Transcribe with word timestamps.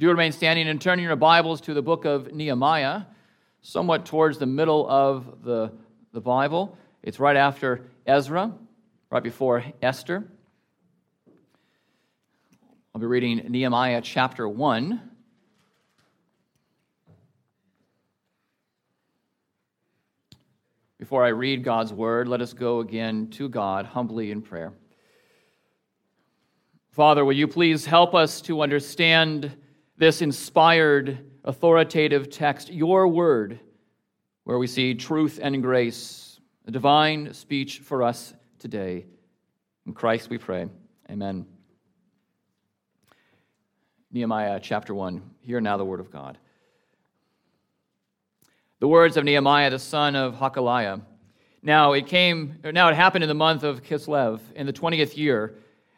Do 0.00 0.08
remain 0.08 0.32
standing 0.32 0.66
and 0.66 0.80
turning 0.80 1.04
your 1.04 1.14
Bibles 1.14 1.60
to 1.60 1.74
the 1.74 1.82
book 1.82 2.06
of 2.06 2.32
Nehemiah, 2.32 3.02
somewhat 3.60 4.06
towards 4.06 4.38
the 4.38 4.46
middle 4.46 4.88
of 4.88 5.44
the, 5.44 5.72
the 6.14 6.22
Bible. 6.22 6.74
It's 7.02 7.20
right 7.20 7.36
after 7.36 7.82
Ezra, 8.06 8.50
right 9.10 9.22
before 9.22 9.62
Esther. 9.82 10.24
I'll 12.94 13.00
be 13.02 13.06
reading 13.06 13.44
Nehemiah 13.50 14.00
chapter 14.00 14.48
1. 14.48 15.02
Before 20.98 21.22
I 21.22 21.28
read 21.28 21.62
God's 21.62 21.92
word, 21.92 22.26
let 22.26 22.40
us 22.40 22.54
go 22.54 22.80
again 22.80 23.28
to 23.32 23.50
God 23.50 23.84
humbly 23.84 24.30
in 24.30 24.40
prayer. 24.40 24.72
Father, 26.90 27.22
will 27.22 27.34
you 27.34 27.46
please 27.46 27.84
help 27.84 28.14
us 28.14 28.40
to 28.40 28.62
understand 28.62 29.54
this 30.00 30.22
inspired, 30.22 31.18
authoritative 31.44 32.30
text, 32.30 32.72
your 32.72 33.06
word, 33.06 33.60
where 34.44 34.56
we 34.56 34.66
see 34.66 34.94
truth 34.94 35.38
and 35.42 35.62
grace, 35.62 36.40
a 36.66 36.70
divine 36.70 37.34
speech 37.34 37.80
for 37.80 38.02
us 38.02 38.32
today. 38.58 39.04
In 39.86 39.92
Christ 39.92 40.30
we 40.30 40.38
pray. 40.38 40.70
Amen. 41.10 41.44
Nehemiah 44.10 44.58
chapter 44.62 44.94
1. 44.94 45.22
Hear 45.42 45.60
now 45.60 45.76
the 45.76 45.84
word 45.84 46.00
of 46.00 46.10
God. 46.10 46.38
The 48.78 48.88
words 48.88 49.18
of 49.18 49.24
Nehemiah, 49.24 49.68
the 49.68 49.78
son 49.78 50.16
of 50.16 50.34
Hacaliah. 50.36 51.02
Now 51.62 51.92
it 51.92 52.06
came, 52.06 52.58
now 52.64 52.88
it 52.88 52.96
happened 52.96 53.22
in 53.22 53.28
the 53.28 53.34
month 53.34 53.64
of 53.64 53.82
Kislev, 53.82 54.40
in 54.56 54.64
the 54.64 54.72
20th 54.72 55.18
year, 55.18 55.56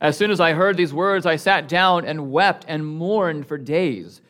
As 0.00 0.16
soon 0.16 0.30
as 0.30 0.40
I 0.40 0.52
heard 0.52 0.76
these 0.76 0.94
words, 0.94 1.26
I 1.26 1.36
sat 1.36 1.68
down 1.68 2.06
and 2.06 2.30
wept 2.32 2.64
and 2.66 2.86
mourned 2.86 3.46
for 3.46 3.58
days. 3.58 4.22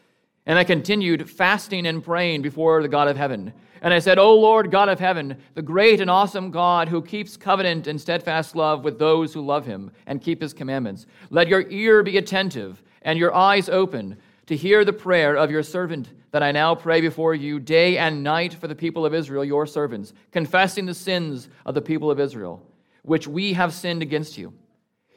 And 0.47 0.59
I 0.59 0.65
continued 0.65 1.31
fasting 1.31 1.87
and 1.87 2.03
praying 2.03 2.43
before 2.43 2.83
the 2.83 2.89
God 2.89 3.07
of 3.07 3.17
heaven. 3.17 3.53
And 3.83 3.95
I 3.95 4.01
said, 4.01 4.19
O 4.19 4.35
Lord 4.35 4.71
God 4.71 4.89
of 4.89 4.99
heaven, 4.99 5.37
the 5.55 5.63
great 5.63 6.01
and 6.01 6.11
awesome 6.11 6.51
God 6.51 6.89
who 6.89 7.01
keeps 7.01 7.37
covenant 7.37 7.87
and 7.87 8.01
steadfast 8.01 8.57
love 8.57 8.85
with 8.85 8.99
those 8.99 9.33
who 9.33 9.41
love 9.41 9.65
him 9.65 9.91
and 10.07 10.21
keep 10.21 10.43
his 10.43 10.53
commandments, 10.53 11.07
let 11.31 11.49
your 11.49 11.63
ear 11.71 12.03
be 12.03 12.19
attentive 12.19 12.83
and 13.03 13.19
your 13.19 13.35
eyes 13.35 13.69
open 13.69 14.17
to 14.47 14.57
hear 14.57 14.85
the 14.85 14.93
prayer 14.93 15.37
of 15.37 15.51
your 15.51 15.63
servant 15.63 16.11
that 16.33 16.43
I 16.43 16.53
now 16.53 16.75
pray 16.75 17.01
before 17.01 17.35
you 17.35 17.59
day 17.59 17.97
and 17.97 18.23
night 18.23 18.55
for 18.55 18.69
the 18.69 18.75
people 18.75 19.07
of 19.07 19.15
Israel, 19.15 19.45
your 19.45 19.67
servants, 19.67 20.13
confessing 20.33 20.87
the 20.87 20.95
sins 20.95 21.49
of 21.65 21.75
the 21.75 21.81
people 21.81 22.11
of 22.11 22.21
Israel, 22.21 22.63
which 23.03 23.27
we 23.27 23.53
have 23.53 23.73
sinned 23.73 24.03
against 24.03 24.37
you. 24.37 24.53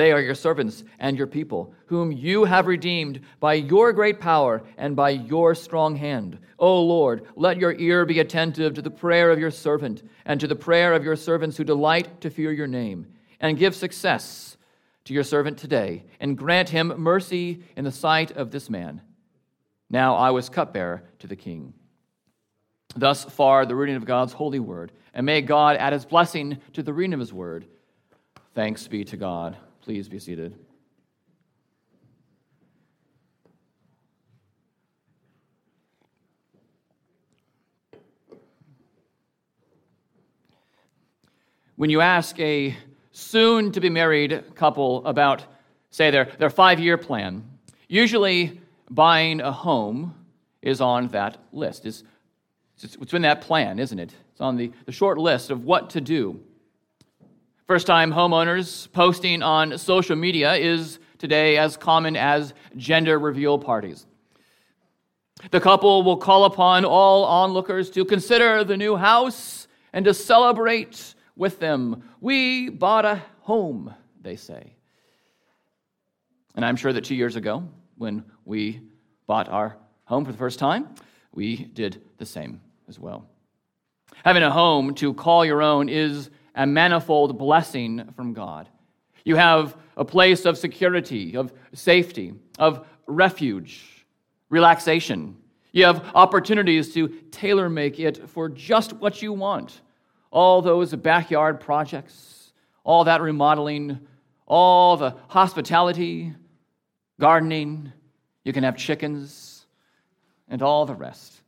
They 0.00 0.12
are 0.12 0.20
your 0.20 0.34
servants 0.34 0.82
and 0.98 1.18
your 1.18 1.26
people, 1.26 1.74
whom 1.84 2.10
you 2.10 2.46
have 2.46 2.66
redeemed 2.66 3.20
by 3.38 3.54
your 3.54 3.92
great 3.92 4.18
power 4.18 4.62
and 4.78 4.96
by 4.96 5.10
your 5.10 5.54
strong 5.54 5.94
hand. 5.94 6.38
O 6.58 6.80
Lord, 6.82 7.26
let 7.36 7.58
your 7.58 7.74
ear 7.74 8.06
be 8.06 8.20
attentive 8.20 8.72
to 8.74 8.82
the 8.82 8.90
prayer 8.90 9.30
of 9.30 9.38
your 9.38 9.50
servant 9.50 10.02
and 10.24 10.40
to 10.40 10.46
the 10.46 10.56
prayer 10.56 10.94
of 10.94 11.04
your 11.04 11.16
servants 11.16 11.58
who 11.58 11.64
delight 11.64 12.22
to 12.22 12.30
fear 12.30 12.50
your 12.50 12.66
name, 12.66 13.08
and 13.40 13.58
give 13.58 13.74
success 13.74 14.56
to 15.04 15.12
your 15.12 15.24
servant 15.24 15.58
today, 15.58 16.04
and 16.18 16.38
grant 16.38 16.70
him 16.70 16.94
mercy 16.96 17.62
in 17.76 17.84
the 17.84 17.92
sight 17.92 18.32
of 18.32 18.50
this 18.50 18.70
man 18.70 19.02
now 19.90 20.14
I 20.14 20.30
was 20.30 20.48
cupbearer 20.48 21.02
to 21.18 21.26
the 21.26 21.36
king. 21.36 21.74
Thus 22.94 23.24
far, 23.24 23.66
the 23.66 23.74
reading 23.74 23.96
of 23.96 24.04
God's 24.04 24.32
holy 24.32 24.60
word. 24.60 24.92
And 25.12 25.26
may 25.26 25.42
God 25.42 25.76
add 25.76 25.92
his 25.92 26.04
blessing 26.04 26.58
to 26.72 26.82
the 26.82 26.92
reading 26.92 27.14
of 27.14 27.20
his 27.20 27.32
word. 27.32 27.66
Thanks 28.54 28.86
be 28.86 29.04
to 29.04 29.16
God. 29.16 29.56
Please 29.82 30.08
be 30.08 30.18
seated. 30.18 30.54
When 41.76 41.88
you 41.88 42.02
ask 42.02 42.38
a 42.38 42.76
soon 43.12 43.72
to 43.72 43.80
be 43.80 43.88
married 43.88 44.54
couple 44.54 45.04
about, 45.06 45.44
say, 45.90 46.10
their, 46.10 46.26
their 46.26 46.50
five 46.50 46.78
year 46.78 46.98
plan, 46.98 47.42
usually 47.88 48.60
buying 48.90 49.40
a 49.40 49.50
home 49.50 50.14
is 50.60 50.82
on 50.82 51.08
that 51.08 51.38
list. 51.52 51.86
It's, 51.86 52.04
it's 52.82 53.14
in 53.14 53.22
that 53.22 53.40
plan, 53.40 53.78
isn't 53.78 53.98
it? 53.98 54.14
It's 54.32 54.42
on 54.42 54.56
the, 54.56 54.72
the 54.84 54.92
short 54.92 55.16
list 55.16 55.50
of 55.50 55.64
what 55.64 55.88
to 55.90 56.02
do. 56.02 56.40
First 57.70 57.86
time 57.86 58.12
homeowners 58.12 58.90
posting 58.90 59.44
on 59.44 59.78
social 59.78 60.16
media 60.16 60.54
is 60.54 60.98
today 61.18 61.56
as 61.56 61.76
common 61.76 62.16
as 62.16 62.52
gender 62.76 63.16
reveal 63.16 63.60
parties. 63.60 64.06
The 65.52 65.60
couple 65.60 66.02
will 66.02 66.16
call 66.16 66.46
upon 66.46 66.84
all 66.84 67.24
onlookers 67.24 67.88
to 67.90 68.04
consider 68.04 68.64
the 68.64 68.76
new 68.76 68.96
house 68.96 69.68
and 69.92 70.04
to 70.04 70.12
celebrate 70.12 71.14
with 71.36 71.60
them. 71.60 72.02
We 72.20 72.70
bought 72.70 73.04
a 73.04 73.22
home, 73.42 73.94
they 74.20 74.34
say. 74.34 74.74
And 76.56 76.64
I'm 76.64 76.74
sure 76.74 76.92
that 76.92 77.04
two 77.04 77.14
years 77.14 77.36
ago, 77.36 77.68
when 77.96 78.24
we 78.44 78.80
bought 79.28 79.48
our 79.48 79.76
home 80.06 80.24
for 80.24 80.32
the 80.32 80.38
first 80.38 80.58
time, 80.58 80.88
we 81.32 81.66
did 81.66 82.02
the 82.18 82.26
same 82.26 82.62
as 82.88 82.98
well. 82.98 83.28
Having 84.24 84.42
a 84.42 84.50
home 84.50 84.92
to 84.94 85.14
call 85.14 85.44
your 85.44 85.62
own 85.62 85.88
is 85.88 86.30
a 86.54 86.66
manifold 86.66 87.38
blessing 87.38 88.12
from 88.16 88.32
God. 88.32 88.68
You 89.24 89.36
have 89.36 89.76
a 89.96 90.04
place 90.04 90.44
of 90.44 90.58
security, 90.58 91.36
of 91.36 91.52
safety, 91.72 92.34
of 92.58 92.86
refuge, 93.06 94.06
relaxation. 94.48 95.36
You 95.72 95.84
have 95.84 96.10
opportunities 96.14 96.92
to 96.94 97.08
tailor 97.30 97.68
make 97.68 98.00
it 98.00 98.28
for 98.28 98.48
just 98.48 98.92
what 98.94 99.22
you 99.22 99.32
want. 99.32 99.80
All 100.30 100.62
those 100.62 100.94
backyard 100.94 101.60
projects, 101.60 102.52
all 102.84 103.04
that 103.04 103.20
remodeling, 103.20 104.00
all 104.46 104.96
the 104.96 105.14
hospitality, 105.28 106.34
gardening, 107.20 107.92
you 108.44 108.52
can 108.52 108.64
have 108.64 108.76
chickens 108.76 109.66
and 110.48 110.62
all 110.62 110.86
the 110.86 110.94
rest. 110.94 111.39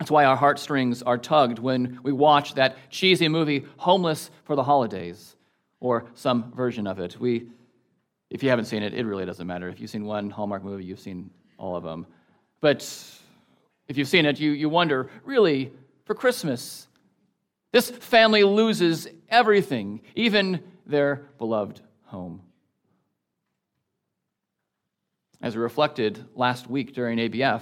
That's 0.00 0.10
why 0.10 0.24
our 0.24 0.34
heartstrings 0.34 1.02
are 1.02 1.18
tugged 1.18 1.58
when 1.58 2.00
we 2.02 2.10
watch 2.10 2.54
that 2.54 2.74
cheesy 2.88 3.28
movie, 3.28 3.66
Homeless 3.76 4.30
for 4.44 4.56
the 4.56 4.62
Holidays, 4.64 5.36
or 5.78 6.06
some 6.14 6.50
version 6.52 6.86
of 6.86 6.98
it. 6.98 7.20
We, 7.20 7.48
if 8.30 8.42
you 8.42 8.48
haven't 8.48 8.64
seen 8.64 8.82
it, 8.82 8.94
it 8.94 9.04
really 9.04 9.26
doesn't 9.26 9.46
matter. 9.46 9.68
If 9.68 9.78
you've 9.78 9.90
seen 9.90 10.06
one 10.06 10.30
Hallmark 10.30 10.64
movie, 10.64 10.86
you've 10.86 11.00
seen 11.00 11.28
all 11.58 11.76
of 11.76 11.84
them. 11.84 12.06
But 12.62 12.80
if 13.88 13.98
you've 13.98 14.08
seen 14.08 14.24
it, 14.24 14.40
you, 14.40 14.52
you 14.52 14.70
wonder 14.70 15.10
really, 15.22 15.70
for 16.06 16.14
Christmas, 16.14 16.88
this 17.70 17.90
family 17.90 18.42
loses 18.42 19.06
everything, 19.28 20.00
even 20.14 20.62
their 20.86 21.26
beloved 21.36 21.82
home. 22.06 22.40
As 25.42 25.54
we 25.54 25.62
reflected 25.62 26.24
last 26.34 26.70
week 26.70 26.94
during 26.94 27.18
ABF, 27.18 27.60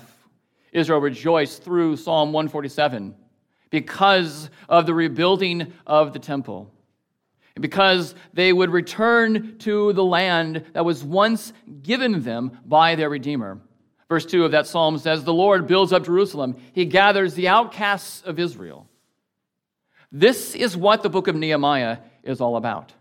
Israel 0.73 1.01
rejoiced 1.01 1.63
through 1.63 1.97
Psalm 1.97 2.33
147 2.33 3.15
because 3.71 4.51
of 4.69 4.87
the 4.87 4.95
rebuilding 4.95 5.73
of 5.87 6.13
the 6.13 6.19
temple, 6.19 6.73
and 7.55 7.63
because 7.63 8.15
they 8.33 8.53
would 8.53 8.71
return 8.71 9.59
to 9.59 9.93
the 9.93 10.05
land 10.05 10.65
that 10.73 10.85
was 10.85 11.05
once 11.05 11.53
given 11.83 12.23
them 12.23 12.59
by 12.65 12.95
their 12.95 13.11
Redeemer. 13.11 13.61
Verse 14.09 14.25
2 14.25 14.45
of 14.45 14.53
that 14.53 14.67
psalm 14.67 14.97
says, 14.99 15.23
The 15.23 15.35
Lord 15.35 15.67
builds 15.67 15.93
up 15.93 16.05
Jerusalem, 16.05 16.57
He 16.73 16.87
gathers 16.87 17.35
the 17.35 17.49
outcasts 17.49 18.23
of 18.23 18.39
Israel. 18.39 18.89
This 20.11 20.55
is 20.55 20.77
what 20.77 21.03
the 21.03 21.11
book 21.11 21.29
of 21.29 21.37
Nehemiah 21.37 21.99
is 22.23 22.41
all 22.41 22.57
about 22.57 22.95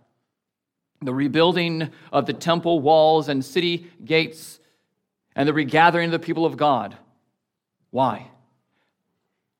the 1.02 1.14
rebuilding 1.14 1.92
of 2.12 2.26
the 2.26 2.34
temple 2.34 2.80
walls 2.80 3.30
and 3.30 3.46
city 3.46 3.88
gates, 4.04 4.60
and 5.36 5.48
the 5.48 5.54
regathering 5.54 6.08
of 6.08 6.12
the 6.12 6.20
people 6.20 6.46
of 6.46 6.58
God. 6.58 6.98
Why? 7.92 8.28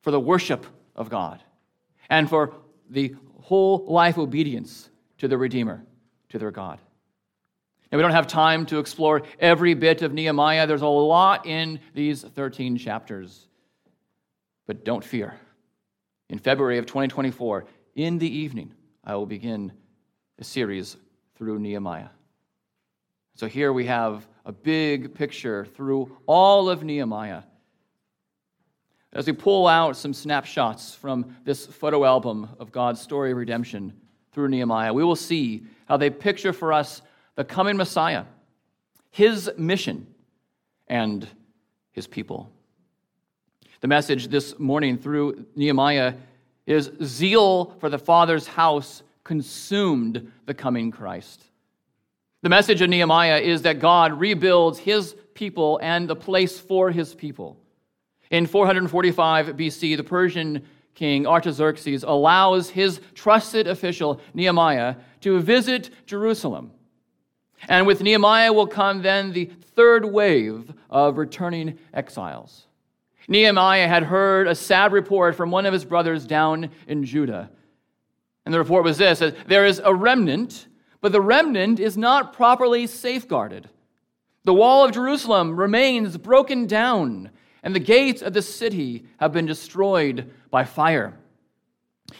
For 0.02 0.10
the 0.10 0.20
worship 0.20 0.66
of 0.94 1.10
God 1.10 1.42
and 2.08 2.28
for 2.28 2.54
the 2.90 3.14
whole 3.40 3.84
life 3.86 4.18
obedience 4.18 4.88
to 5.18 5.28
the 5.28 5.38
Redeemer, 5.38 5.82
to 6.30 6.38
their 6.38 6.50
God. 6.50 6.78
Now, 7.90 7.96
we 7.96 8.02
don't 8.02 8.12
have 8.12 8.26
time 8.26 8.66
to 8.66 8.78
explore 8.78 9.22
every 9.40 9.72
bit 9.74 10.02
of 10.02 10.12
Nehemiah. 10.12 10.66
There's 10.66 10.82
a 10.82 10.86
lot 10.86 11.46
in 11.46 11.80
these 11.94 12.22
13 12.22 12.76
chapters. 12.76 13.48
But 14.66 14.84
don't 14.84 15.02
fear. 15.02 15.34
In 16.28 16.38
February 16.38 16.76
of 16.76 16.84
2024, 16.84 17.64
in 17.94 18.18
the 18.18 18.28
evening, 18.28 18.74
I 19.02 19.14
will 19.16 19.24
begin 19.24 19.72
a 20.38 20.44
series 20.44 20.98
through 21.36 21.58
Nehemiah. 21.60 22.10
So 23.34 23.46
here 23.46 23.72
we 23.72 23.86
have 23.86 24.28
a 24.44 24.52
big 24.52 25.14
picture 25.14 25.64
through 25.64 26.14
all 26.26 26.68
of 26.68 26.82
Nehemiah. 26.82 27.42
As 29.18 29.26
we 29.26 29.32
pull 29.32 29.66
out 29.66 29.96
some 29.96 30.14
snapshots 30.14 30.94
from 30.94 31.34
this 31.42 31.66
photo 31.66 32.04
album 32.04 32.50
of 32.60 32.70
God's 32.70 33.00
story 33.00 33.32
of 33.32 33.36
redemption 33.36 33.92
through 34.30 34.46
Nehemiah, 34.46 34.94
we 34.94 35.02
will 35.02 35.16
see 35.16 35.64
how 35.86 35.96
they 35.96 36.08
picture 36.08 36.52
for 36.52 36.72
us 36.72 37.02
the 37.34 37.42
coming 37.42 37.76
Messiah, 37.76 38.26
his 39.10 39.50
mission, 39.58 40.06
and 40.86 41.26
his 41.90 42.06
people. 42.06 42.48
The 43.80 43.88
message 43.88 44.28
this 44.28 44.56
morning 44.56 44.96
through 44.96 45.46
Nehemiah 45.56 46.14
is 46.64 46.92
zeal 47.02 47.76
for 47.80 47.88
the 47.88 47.98
Father's 47.98 48.46
house 48.46 49.02
consumed 49.24 50.30
the 50.46 50.54
coming 50.54 50.92
Christ. 50.92 51.42
The 52.42 52.50
message 52.50 52.82
of 52.82 52.88
Nehemiah 52.88 53.38
is 53.38 53.62
that 53.62 53.80
God 53.80 54.12
rebuilds 54.12 54.78
his 54.78 55.16
people 55.34 55.80
and 55.82 56.06
the 56.06 56.14
place 56.14 56.60
for 56.60 56.92
his 56.92 57.16
people. 57.16 57.56
In 58.30 58.46
445 58.46 59.48
BC, 59.48 59.96
the 59.96 60.04
Persian 60.04 60.62
king 60.94 61.26
Artaxerxes 61.26 62.02
allows 62.02 62.70
his 62.70 63.00
trusted 63.14 63.66
official 63.66 64.20
Nehemiah 64.34 64.96
to 65.20 65.40
visit 65.40 65.90
Jerusalem 66.06 66.72
and 67.66 67.86
with 67.86 68.02
Nehemiah 68.02 68.52
will 68.52 68.66
come 68.66 69.02
then 69.02 69.32
the 69.32 69.46
third 69.46 70.04
wave 70.04 70.72
of 70.90 71.18
returning 71.18 71.78
exiles. 71.92 72.66
Nehemiah 73.26 73.88
had 73.88 74.04
heard 74.04 74.46
a 74.46 74.54
sad 74.54 74.92
report 74.92 75.34
from 75.34 75.50
one 75.50 75.66
of 75.66 75.72
his 75.72 75.84
brothers 75.84 76.26
down 76.26 76.70
in 76.86 77.04
Judah. 77.04 77.50
And 78.44 78.54
the 78.54 78.58
report 78.58 78.84
was 78.84 78.98
this 78.98 79.22
there 79.46 79.66
is 79.66 79.80
a 79.84 79.94
remnant, 79.94 80.68
but 81.00 81.12
the 81.12 81.20
remnant 81.20 81.80
is 81.80 81.96
not 81.96 82.32
properly 82.32 82.86
safeguarded. 82.86 83.68
The 84.44 84.54
wall 84.54 84.84
of 84.84 84.92
Jerusalem 84.92 85.58
remains 85.58 86.16
broken 86.16 86.66
down, 86.66 87.30
and 87.62 87.74
the 87.74 87.80
gates 87.80 88.22
of 88.22 88.32
the 88.32 88.42
city 88.42 89.04
have 89.18 89.32
been 89.32 89.46
destroyed 89.46 90.30
by 90.50 90.64
fire. 90.64 91.18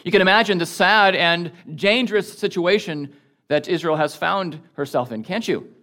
You 0.03 0.11
can 0.11 0.21
imagine 0.21 0.57
the 0.57 0.65
sad 0.65 1.15
and 1.15 1.51
dangerous 1.75 2.37
situation 2.37 3.13
that 3.47 3.67
Israel 3.67 3.95
has 3.95 4.15
found 4.15 4.59
herself 4.73 5.11
in, 5.11 5.23
can't 5.23 5.47
you? 5.47 5.73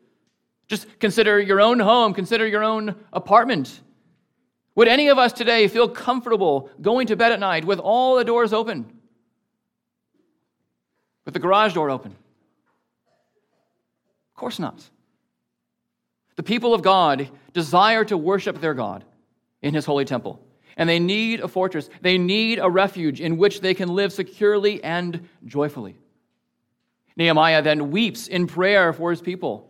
Just 0.69 0.99
consider 0.99 1.41
your 1.41 1.61
own 1.61 1.79
home, 1.79 2.14
consider 2.14 2.47
your 2.47 2.62
own 2.62 2.94
apartment. 3.12 3.81
Would 4.75 4.88
any 4.88 5.08
of 5.08 5.19
us 5.19 5.32
today 5.32 5.69
feel 5.69 5.88
comfortable 5.88 6.70
going 6.81 7.06
to 7.09 7.17
bed 7.17 7.32
at 7.32 7.41
night 7.41 7.64
with 7.64 7.79
all 7.79 8.17
the 8.17 8.25
doors 8.25 8.52
open? 8.52 8.93
With 11.25 11.35
the 11.35 11.41
garage 11.41 11.75
door 11.75 11.91
open? 11.91 12.12
Of 14.37 14.37
course 14.37 14.59
not. 14.59 14.88
The 16.37 16.43
people 16.43 16.75
of 16.75 16.82
God 16.82 17.31
desire 17.55 18.05
to 18.05 18.19
worship 18.19 18.61
their 18.61 18.75
God 18.75 19.05
in 19.67 19.75
his 19.75 19.85
holy 19.85 20.05
temple. 20.05 20.41
And 20.77 20.89
they 20.89 21.01
need 21.01 21.41
a 21.41 21.49
fortress. 21.49 21.91
They 22.01 22.19
need 22.19 22.59
a 22.61 22.71
refuge 22.71 23.21
in 23.21 23.37
which 23.37 23.61
they 23.61 23.75
can 23.75 23.89
live 23.89 24.13
securely 24.13 24.83
and 24.85 25.29
joyfully. 25.45 25.97
Nehemiah 27.17 27.63
then 27.63 27.91
weeps 27.91 28.29
in 28.29 28.47
prayer 28.47 28.93
for 28.93 29.11
his 29.11 29.21
people. 29.21 29.69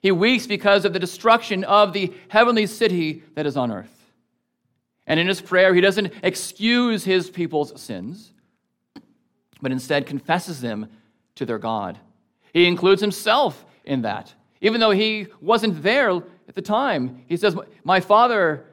He 0.00 0.12
weeps 0.12 0.46
because 0.46 0.84
of 0.84 0.92
the 0.92 0.98
destruction 0.98 1.64
of 1.64 1.92
the 1.92 2.12
heavenly 2.28 2.66
city 2.66 3.24
that 3.34 3.46
is 3.46 3.56
on 3.56 3.72
earth. 3.72 4.12
And 5.06 5.18
in 5.18 5.26
his 5.26 5.40
prayer, 5.40 5.74
he 5.74 5.80
doesn't 5.80 6.12
excuse 6.22 7.02
his 7.02 7.28
people's 7.28 7.80
sins, 7.80 8.32
but 9.60 9.72
instead 9.72 10.06
confesses 10.06 10.60
them 10.60 10.88
to 11.34 11.46
their 11.46 11.58
God. 11.58 11.98
He 12.52 12.66
includes 12.66 13.00
himself 13.00 13.64
in 13.84 14.02
that. 14.02 14.32
Even 14.60 14.80
though 14.80 14.90
he 14.90 15.26
wasn't 15.40 15.82
there 15.82 16.22
at 16.46 16.54
the 16.54 16.62
time, 16.62 17.24
he 17.26 17.36
says, 17.36 17.56
My 17.82 17.98
father 17.98 18.66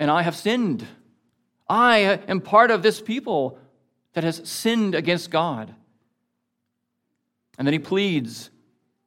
and 0.00 0.10
I 0.10 0.22
have 0.22 0.34
sinned. 0.34 0.84
I 1.68 1.98
am 2.26 2.40
part 2.40 2.72
of 2.72 2.82
this 2.82 3.00
people 3.00 3.58
that 4.14 4.24
has 4.24 4.40
sinned 4.48 4.96
against 4.96 5.30
God. 5.30 5.72
And 7.58 7.68
then 7.68 7.74
he 7.74 7.78
pleads 7.78 8.50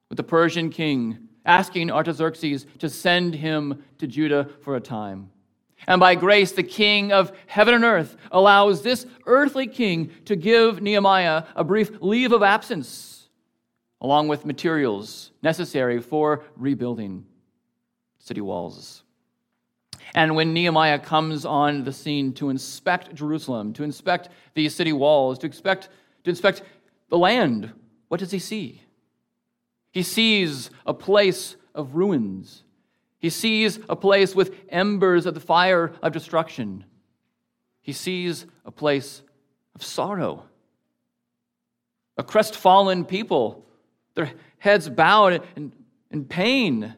with 0.08 0.18
the 0.18 0.24
Persian 0.24 0.70
king, 0.70 1.28
asking 1.46 1.92
Artaxerxes 1.92 2.68
to 2.80 2.88
send 2.88 3.34
him 3.34 3.84
to 3.98 4.08
Judah 4.08 4.48
for 4.62 4.76
a 4.76 4.80
time. 4.80 5.32
And 5.88 6.00
by 6.00 6.16
grace, 6.16 6.54
the 6.54 6.64
king 6.64 7.12
of 7.12 7.34
heaven 7.48 7.74
and 7.74 7.84
earth 7.84 8.16
allows 8.32 8.84
this 8.84 9.06
earthly 9.26 9.68
king 9.68 10.12
to 10.26 10.36
give 10.36 10.82
Nehemiah 10.82 11.44
a 11.56 11.64
brief 11.64 11.92
leave 12.00 12.32
of 12.32 12.44
absence, 12.44 13.28
along 14.00 14.28
with 14.28 14.46
materials 14.46 15.32
necessary 15.42 16.00
for 16.00 16.46
rebuilding 16.56 17.26
city 18.20 18.40
walls. 18.40 19.04
And 20.16 20.36
when 20.36 20.54
Nehemiah 20.54 21.00
comes 21.00 21.46
on 21.46 21.84
the 21.84 21.94
scene 21.94 22.34
to 22.34 22.50
inspect 22.50 23.14
Jerusalem, 23.16 23.74
to 23.74 23.84
inspect 23.84 24.30
the 24.54 24.70
city 24.70 24.94
walls, 24.94 25.40
to, 25.40 25.48
expect, 25.48 25.90
to 26.24 26.30
inspect 26.30 26.64
the 27.10 27.18
land 27.18 27.74
what 28.14 28.20
does 28.20 28.30
he 28.30 28.38
see? 28.38 28.80
He 29.92 30.04
sees 30.04 30.70
a 30.86 30.94
place 30.94 31.56
of 31.74 31.96
ruins. 31.96 32.64
He 33.18 33.32
sees 33.32 33.80
a 33.90 33.96
place 33.96 34.36
with 34.36 34.54
embers 34.70 35.26
of 35.26 35.34
the 35.34 35.40
fire 35.40 35.94
of 36.04 36.14
destruction. 36.14 36.86
He 37.82 37.92
sees 37.92 38.46
a 38.66 38.72
place 38.72 39.24
of 39.74 39.82
sorrow. 39.82 40.44
A 42.16 42.24
crestfallen 42.24 43.04
people, 43.06 43.66
their 44.14 44.32
heads 44.60 44.90
bowed 44.90 45.42
in, 45.56 45.74
in 46.12 46.26
pain, 46.26 46.94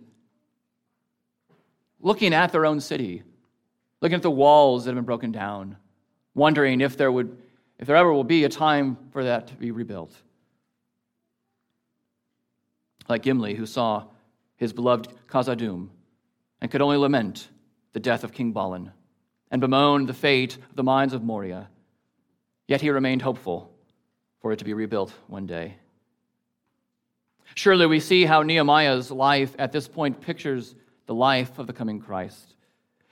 looking 2.06 2.36
at 2.36 2.52
their 2.52 2.68
own 2.68 2.80
city, 2.80 3.24
looking 4.00 4.16
at 4.16 4.22
the 4.22 4.30
walls 4.30 4.86
that 4.86 4.92
have 4.92 4.96
been 4.96 5.06
broken 5.06 5.32
down, 5.32 5.76
wondering 6.36 6.80
if 6.80 6.96
there 6.96 7.12
would 7.12 7.36
if 7.80 7.88
there 7.88 7.96
ever 7.96 8.14
will 8.14 8.24
be 8.24 8.46
a 8.46 8.50
time 8.50 8.96
for 9.12 9.24
that 9.24 9.48
to 9.48 9.56
be 9.56 9.72
rebuilt 9.72 10.14
like 13.10 13.24
Gimli, 13.24 13.56
who 13.56 13.66
saw 13.66 14.06
his 14.56 14.72
beloved 14.72 15.10
Khazad-dûm 15.28 15.90
and 16.62 16.72
could 16.72 16.82
only 16.82 16.98
lament 16.98 17.50
the 17.94 18.00
death 18.00 18.24
of 18.24 18.32
King 18.32 18.52
Balin 18.52 18.92
and 19.52 19.60
bemoan 19.60 20.06
the 20.06 20.14
fate 20.14 20.56
of 20.56 20.76
the 20.76 20.84
mines 20.84 21.12
of 21.12 21.24
Moria. 21.24 21.70
Yet 22.68 22.82
he 22.82 22.90
remained 22.92 23.24
hopeful 23.24 23.72
for 24.42 24.52
it 24.52 24.60
to 24.60 24.66
be 24.66 24.74
rebuilt 24.74 25.12
one 25.28 25.46
day. 25.46 25.76
Surely 27.56 27.86
we 27.86 28.00
see 28.00 28.26
how 28.26 28.42
Nehemiah's 28.42 29.12
life 29.12 29.56
at 29.60 29.72
this 29.72 29.88
point 29.88 30.22
pictures 30.22 30.76
the 31.06 31.16
life 31.16 31.60
of 31.60 31.68
the 31.68 31.74
coming 31.74 32.00
Christ. 32.00 32.56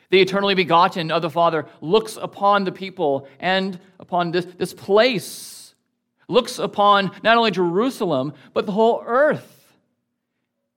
The 0.10 0.22
eternally 0.22 0.56
begotten 0.56 1.12
of 1.12 1.22
the 1.22 1.30
Father 1.30 1.66
looks 1.82 2.18
upon 2.22 2.64
the 2.64 2.72
people 2.72 3.28
and 3.40 3.80
upon 4.00 4.32
this, 4.32 4.46
this 4.58 4.74
place, 4.74 5.74
looks 6.28 6.60
upon 6.60 7.12
not 7.24 7.38
only 7.38 7.52
Jerusalem, 7.52 8.34
but 8.54 8.66
the 8.66 8.72
whole 8.72 9.04
earth 9.06 9.64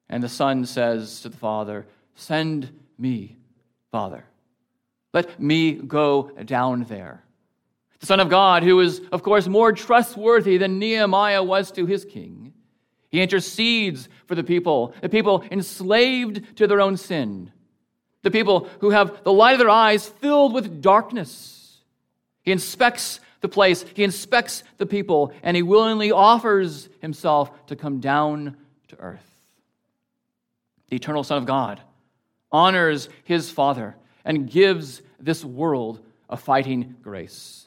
and 0.08 0.23
the 0.23 0.28
Son 0.28 0.64
says 0.64 1.20
to 1.23 1.28
the 1.28 1.37
Father, 1.37 1.87
Send 2.14 2.73
me, 2.99 3.37
Father. 3.90 4.25
Let 5.12 5.40
me 5.40 5.73
go 5.73 6.30
down 6.44 6.85
there. 6.85 7.23
The 8.00 8.06
Son 8.06 8.20
of 8.20 8.28
God, 8.28 8.62
who 8.62 8.80
is, 8.80 9.00
of 9.12 9.23
course, 9.23 9.49
more 9.49 9.73
trustworthy 9.73 10.58
than 10.58 10.78
Nehemiah 10.78 11.42
was 11.42 11.70
to 11.73 11.87
his 11.87 12.04
king, 12.04 12.46
he 13.10 13.22
intercedes 13.22 14.08
for 14.26 14.34
the 14.34 14.44
people, 14.44 14.94
the 15.00 15.08
people 15.08 15.44
enslaved 15.50 16.56
to 16.56 16.66
their 16.66 16.80
own 16.80 16.96
sin, 16.96 17.52
the 18.22 18.30
people 18.30 18.68
who 18.80 18.90
have 18.90 19.22
the 19.25 19.32
light 19.32 19.52
of 19.52 19.58
their 19.58 19.70
eyes 19.70 20.08
filled 20.08 20.52
with 20.52 20.82
darkness. 20.82 21.78
He 22.42 22.52
inspects 22.52 23.20
the 23.40 23.48
place, 23.48 23.84
he 23.94 24.04
inspects 24.04 24.64
the 24.78 24.86
people, 24.86 25.32
and 25.42 25.56
he 25.56 25.62
willingly 25.62 26.10
offers 26.10 26.88
himself 27.00 27.66
to 27.66 27.76
come 27.76 28.00
down 28.00 28.56
to 28.88 28.98
earth 28.98 29.36
the 30.88 30.96
eternal 30.96 31.25
Son 31.25 31.38
of 31.38 31.46
God, 31.46 31.80
honors 32.52 33.08
his 33.25 33.50
Father, 33.50 33.96
and 34.25 34.50
gives 34.50 35.02
this 35.18 35.44
world 35.44 36.00
a 36.28 36.36
fighting 36.36 36.96
grace 37.02 37.66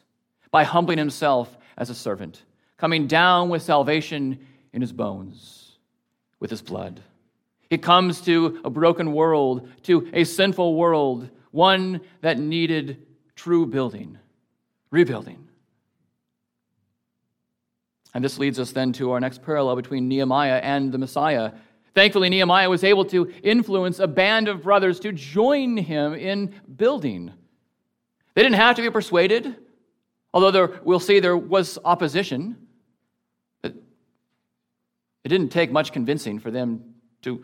by 0.52 0.64
humbling 0.64 0.98
himself 0.98 1.56
as 1.78 1.90
a 1.90 1.96
servant, 1.96 2.44
coming 2.78 3.08
down 3.08 3.50
with 3.50 3.62
salvation 3.62 4.46
in 4.74 4.82
his 4.82 4.92
bones, 4.92 5.78
with 6.40 6.50
his 6.50 6.62
blood. 6.62 7.02
He 7.70 7.78
comes 7.78 8.22
to 8.22 8.62
a 8.64 8.70
broken 8.70 9.14
world, 9.14 9.70
to 9.84 10.10
a 10.14 10.24
sinful 10.24 10.76
world, 10.76 11.30
one 11.52 12.02
that 12.22 12.40
needed 12.40 13.06
true 13.36 13.66
building, 13.66 14.18
rebuilding. 14.92 15.48
And 18.14 18.24
this 18.24 18.40
leads 18.40 18.60
us 18.60 18.72
then 18.72 18.92
to 18.94 19.12
our 19.12 19.20
next 19.20 19.44
parallel 19.44 19.76
between 19.76 20.08
Nehemiah 20.08 20.60
and 20.64 20.92
the 20.92 20.98
Messiah. 20.98 21.52
Thankfully, 21.94 22.30
Nehemiah 22.30 22.70
was 22.70 22.84
able 22.84 23.06
to 23.06 23.32
influence 23.44 24.00
a 24.00 24.08
band 24.08 24.48
of 24.48 24.64
brothers 24.64 25.00
to 25.02 25.12
join 25.12 25.78
him 25.78 26.14
in 26.14 26.56
building. 26.76 27.32
They 28.34 28.44
didn't 28.44 28.56
have 28.56 28.76
to 28.78 28.82
be 28.82 28.90
persuaded, 28.90 29.56
although 30.34 30.52
there, 30.52 30.80
we'll 30.84 31.00
see 31.00 31.20
there 31.20 31.38
was 31.38 31.78
opposition. 31.86 32.56
It 35.24 35.30
didn't 35.30 35.50
take 35.50 35.72
much 35.72 35.92
convincing 35.92 36.40
for 36.40 36.52
them 36.52 36.96
to 37.24 37.44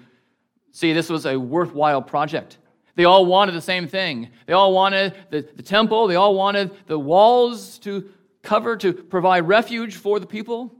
see 0.72 0.94
this 0.94 1.10
was 1.10 1.26
a 1.26 1.38
worthwhile 1.38 2.02
project. 2.02 2.58
They 2.96 3.06
all 3.06 3.26
wanted 3.26 3.54
the 3.54 3.62
same 3.62 3.88
thing. 3.88 4.30
They 4.46 4.54
all 4.54 4.74
wanted 4.74 5.16
the, 5.30 5.42
the 5.42 5.64
temple, 5.64 6.08
they 6.08 6.16
all 6.16 6.36
wanted 6.36 6.72
the 6.88 6.98
walls 6.98 7.78
to 7.80 8.10
cover 8.42 8.78
to 8.78 8.94
provide 8.94 9.48
refuge 9.48 9.96
for 9.96 10.20
the 10.20 10.28
people. 10.28 10.74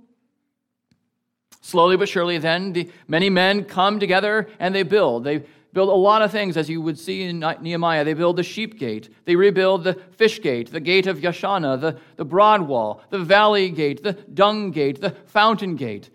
Slowly 1.62 1.98
but 1.98 2.08
surely, 2.08 2.38
then, 2.38 2.74
the 2.74 2.92
many 3.08 3.30
men 3.30 3.66
come 3.66 4.00
together 4.00 4.48
and 4.60 4.74
they 4.74 4.84
build. 4.84 5.24
They 5.24 5.44
build 5.74 5.90
a 5.90 5.94
lot 5.94 6.22
of 6.22 6.32
things, 6.32 6.58
as 6.58 6.70
you 6.70 6.80
would 6.82 6.98
see 6.98 7.24
in 7.24 7.40
Nehemiah. 7.40 8.06
They 8.06 8.14
build 8.14 8.38
the 8.38 8.44
sheep 8.44 8.80
gate, 8.80 9.10
they 9.26 9.36
rebuild 9.36 9.84
the 9.84 9.96
fish 10.12 10.42
gate, 10.42 10.72
the 10.72 10.80
gate 10.80 11.08
of 11.08 11.20
Yeshanah, 11.20 11.82
the, 11.82 12.00
the 12.16 12.24
broad 12.24 12.62
wall, 12.62 13.02
the 13.10 13.20
valley 13.20 13.70
gate, 13.70 14.04
the 14.04 14.14
dung 14.14 14.72
gate, 14.72 15.02
the 15.02 15.10
fountain 15.26 15.76
gate. 15.76 16.12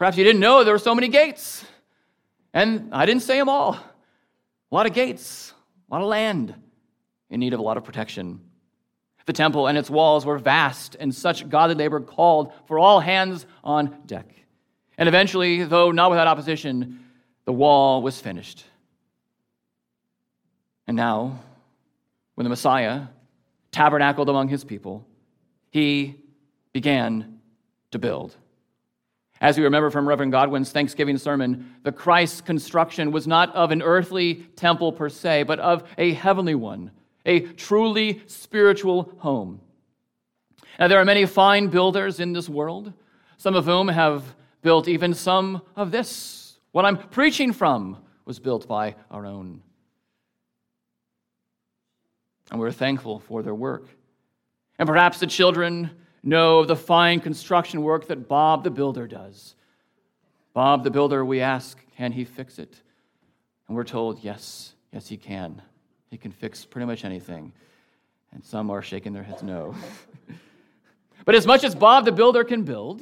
Perhaps 0.00 0.16
you 0.16 0.24
didn't 0.24 0.40
know 0.40 0.64
there 0.64 0.72
were 0.72 0.78
so 0.78 0.94
many 0.94 1.08
gates. 1.08 1.62
And 2.54 2.88
I 2.90 3.04
didn't 3.04 3.22
say 3.22 3.36
them 3.36 3.50
all. 3.50 3.74
A 3.74 4.74
lot 4.74 4.86
of 4.86 4.94
gates, 4.94 5.52
a 5.90 5.94
lot 5.94 6.00
of 6.00 6.08
land 6.08 6.54
in 7.28 7.38
need 7.38 7.52
of 7.52 7.60
a 7.60 7.62
lot 7.62 7.76
of 7.76 7.84
protection. 7.84 8.40
The 9.26 9.34
temple 9.34 9.66
and 9.66 9.76
its 9.76 9.90
walls 9.90 10.24
were 10.24 10.38
vast, 10.38 10.96
and 10.98 11.14
such 11.14 11.46
godly 11.50 11.74
labor 11.74 12.00
called 12.00 12.54
for 12.64 12.78
all 12.78 12.98
hands 13.00 13.44
on 13.62 13.94
deck. 14.06 14.32
And 14.96 15.06
eventually, 15.06 15.64
though 15.64 15.90
not 15.90 16.08
without 16.08 16.26
opposition, 16.26 17.04
the 17.44 17.52
wall 17.52 18.00
was 18.00 18.18
finished. 18.18 18.64
And 20.86 20.96
now, 20.96 21.40
when 22.36 22.44
the 22.44 22.48
Messiah 22.48 23.02
tabernacled 23.70 24.30
among 24.30 24.48
his 24.48 24.64
people, 24.64 25.06
he 25.68 26.16
began 26.72 27.38
to 27.90 27.98
build. 27.98 28.34
As 29.40 29.56
we 29.56 29.64
remember 29.64 29.90
from 29.90 30.06
Reverend 30.06 30.32
Godwin's 30.32 30.70
Thanksgiving 30.70 31.16
sermon, 31.16 31.74
the 31.82 31.92
Christ 31.92 32.44
construction 32.44 33.10
was 33.10 33.26
not 33.26 33.54
of 33.54 33.70
an 33.70 33.80
earthly 33.82 34.46
temple 34.56 34.92
per 34.92 35.08
se, 35.08 35.44
but 35.44 35.58
of 35.60 35.84
a 35.96 36.12
heavenly 36.12 36.54
one 36.54 36.90
a 37.26 37.40
truly 37.40 38.22
spiritual 38.26 39.14
home. 39.18 39.60
Now, 40.78 40.88
there 40.88 41.00
are 41.00 41.04
many 41.04 41.26
fine 41.26 41.68
builders 41.68 42.20
in 42.20 42.32
this 42.32 42.48
world, 42.48 42.92
some 43.36 43.54
of 43.54 43.66
whom 43.66 43.88
have 43.88 44.24
built 44.62 44.88
even 44.88 45.14
some 45.14 45.62
of 45.76 45.90
this. 45.90 46.58
What 46.72 46.84
I'm 46.84 46.96
preaching 46.96 47.52
from 47.52 47.98
was 48.24 48.38
built 48.38 48.66
by 48.66 48.94
our 49.10 49.26
own. 49.26 49.62
And 52.50 52.58
we're 52.58 52.72
thankful 52.72 53.20
for 53.20 53.42
their 53.42 53.54
work. 53.54 53.86
And 54.78 54.88
perhaps 54.88 55.20
the 55.20 55.26
children 55.26 55.90
know 56.22 56.58
of 56.58 56.68
the 56.68 56.76
fine 56.76 57.20
construction 57.20 57.82
work 57.82 58.08
that 58.08 58.28
Bob 58.28 58.64
the 58.64 58.70
builder 58.70 59.06
does. 59.06 59.54
Bob 60.52 60.84
the 60.84 60.90
builder, 60.90 61.24
we 61.24 61.40
ask, 61.40 61.78
can 61.96 62.12
he 62.12 62.24
fix 62.24 62.58
it? 62.58 62.80
And 63.68 63.76
we're 63.76 63.84
told, 63.84 64.22
yes, 64.22 64.74
yes, 64.92 65.08
he 65.08 65.16
can. 65.16 65.62
He 66.10 66.18
can 66.18 66.32
fix 66.32 66.64
pretty 66.64 66.86
much 66.86 67.04
anything. 67.04 67.52
And 68.32 68.44
some 68.44 68.70
are 68.70 68.82
shaking 68.82 69.12
their 69.12 69.22
heads 69.22 69.42
no. 69.42 69.74
but 71.24 71.34
as 71.34 71.46
much 71.46 71.64
as 71.64 71.74
Bob 71.74 72.04
the 72.04 72.12
builder 72.12 72.44
can 72.44 72.64
build, 72.64 73.00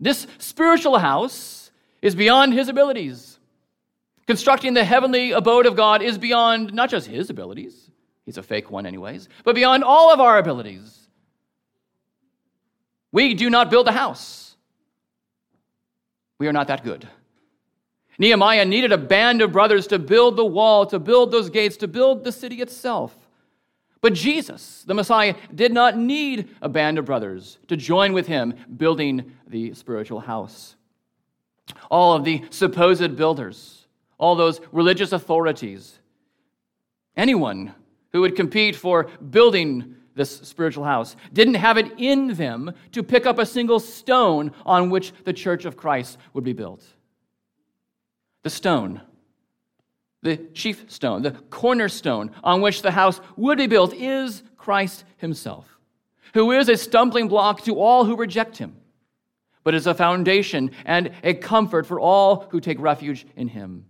this 0.00 0.26
spiritual 0.38 0.98
house 0.98 1.70
is 2.02 2.14
beyond 2.14 2.52
his 2.52 2.68
abilities. 2.68 3.38
Constructing 4.26 4.74
the 4.74 4.84
heavenly 4.84 5.32
abode 5.32 5.66
of 5.66 5.74
God 5.74 6.02
is 6.02 6.18
beyond 6.18 6.72
not 6.74 6.90
just 6.90 7.06
his 7.06 7.30
abilities, 7.30 7.90
he's 8.26 8.36
a 8.36 8.42
fake 8.42 8.70
one, 8.70 8.84
anyways, 8.84 9.28
but 9.42 9.54
beyond 9.54 9.84
all 9.84 10.12
of 10.12 10.20
our 10.20 10.38
abilities. 10.38 10.97
We 13.12 13.34
do 13.34 13.50
not 13.50 13.70
build 13.70 13.88
a 13.88 13.92
house, 13.92 14.56
we 16.38 16.46
are 16.46 16.52
not 16.52 16.68
that 16.68 16.84
good. 16.84 17.08
Nehemiah 18.20 18.64
needed 18.64 18.90
a 18.90 18.98
band 18.98 19.42
of 19.42 19.52
brothers 19.52 19.86
to 19.88 19.98
build 19.98 20.36
the 20.36 20.44
wall, 20.44 20.84
to 20.86 20.98
build 20.98 21.30
those 21.30 21.50
gates, 21.50 21.76
to 21.78 21.88
build 21.88 22.24
the 22.24 22.32
city 22.32 22.60
itself. 22.60 23.16
But 24.00 24.14
Jesus, 24.14 24.84
the 24.86 24.94
Messiah, 24.94 25.34
did 25.54 25.72
not 25.72 25.96
need 25.96 26.48
a 26.60 26.68
band 26.68 26.98
of 26.98 27.04
brothers 27.04 27.58
to 27.68 27.76
join 27.76 28.12
with 28.12 28.26
him 28.26 28.54
building 28.76 29.32
the 29.46 29.72
spiritual 29.74 30.20
house. 30.20 30.76
All 31.90 32.14
of 32.14 32.24
the 32.24 32.42
supposed 32.50 33.16
builders, 33.16 33.86
all 34.18 34.34
those 34.34 34.60
religious 34.72 35.12
authorities, 35.12 35.98
anyone 37.16 37.74
who 38.12 38.20
would 38.20 38.36
compete 38.36 38.74
for 38.74 39.04
building 39.30 39.96
this 40.18 40.40
spiritual 40.40 40.84
house 40.84 41.16
didn't 41.32 41.54
have 41.54 41.78
it 41.78 41.92
in 41.96 42.34
them 42.34 42.74
to 42.92 43.02
pick 43.02 43.24
up 43.24 43.38
a 43.38 43.46
single 43.46 43.80
stone 43.80 44.52
on 44.66 44.90
which 44.90 45.12
the 45.24 45.32
church 45.32 45.64
of 45.64 45.76
Christ 45.76 46.18
would 46.34 46.44
be 46.44 46.52
built 46.52 46.84
the 48.42 48.50
stone, 48.50 49.00
the 50.22 50.36
chief 50.54 50.90
stone, 50.90 51.22
the 51.22 51.32
cornerstone 51.50 52.30
on 52.42 52.60
which 52.60 52.82
the 52.82 52.90
house 52.90 53.20
would 53.36 53.58
be 53.58 53.66
built 53.66 53.92
is 53.94 54.42
Christ 54.56 55.04
himself, 55.18 55.66
who 56.34 56.52
is 56.52 56.68
a 56.68 56.76
stumbling 56.76 57.28
block 57.28 57.62
to 57.64 57.78
all 57.78 58.04
who 58.04 58.16
reject 58.16 58.56
him, 58.56 58.76
but 59.64 59.74
is 59.74 59.86
a 59.86 59.94
foundation 59.94 60.70
and 60.84 61.12
a 61.22 61.34
comfort 61.34 61.86
for 61.86 62.00
all 62.00 62.48
who 62.50 62.60
take 62.60 62.80
refuge 62.80 63.26
in 63.36 63.48
him. 63.48 63.84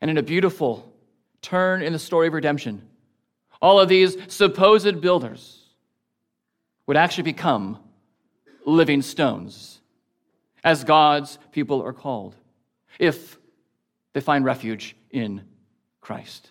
And 0.00 0.10
in 0.10 0.18
a 0.18 0.22
beautiful 0.22 0.92
turn 1.42 1.82
in 1.82 1.92
the 1.92 1.98
story 1.98 2.26
of 2.26 2.34
redemption, 2.34 2.88
all 3.62 3.78
of 3.78 3.88
these 3.88 4.16
supposed 4.26 5.00
builders 5.00 5.60
would 6.86 6.96
actually 6.96 7.22
become 7.22 7.78
living 8.66 9.00
stones 9.00 9.80
as 10.64 10.84
God's 10.84 11.38
people 11.52 11.82
are 11.82 11.92
called, 11.92 12.34
if 12.98 13.38
they 14.12 14.20
find 14.20 14.44
refuge 14.44 14.96
in 15.10 15.42
Christ. 16.00 16.50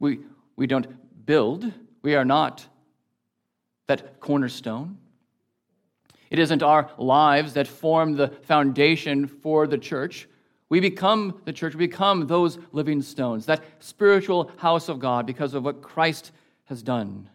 We, 0.00 0.20
we 0.56 0.66
don't 0.66 0.86
build, 1.24 1.72
we 2.02 2.16
are 2.16 2.24
not 2.24 2.66
that 3.86 4.20
cornerstone. 4.20 4.98
It 6.28 6.40
isn't 6.40 6.62
our 6.62 6.90
lives 6.98 7.54
that 7.54 7.68
form 7.68 8.16
the 8.16 8.28
foundation 8.28 9.28
for 9.28 9.68
the 9.68 9.78
church. 9.78 10.28
We 10.68 10.80
become 10.80 11.40
the 11.44 11.52
church, 11.52 11.74
we 11.74 11.86
become 11.86 12.26
those 12.26 12.58
living 12.72 13.00
stones, 13.02 13.46
that 13.46 13.62
spiritual 13.78 14.50
house 14.56 14.88
of 14.88 14.98
God 14.98 15.26
because 15.26 15.54
of 15.54 15.64
what 15.64 15.82
Christ 15.82 16.32
has 16.64 16.82
done. 16.82 17.28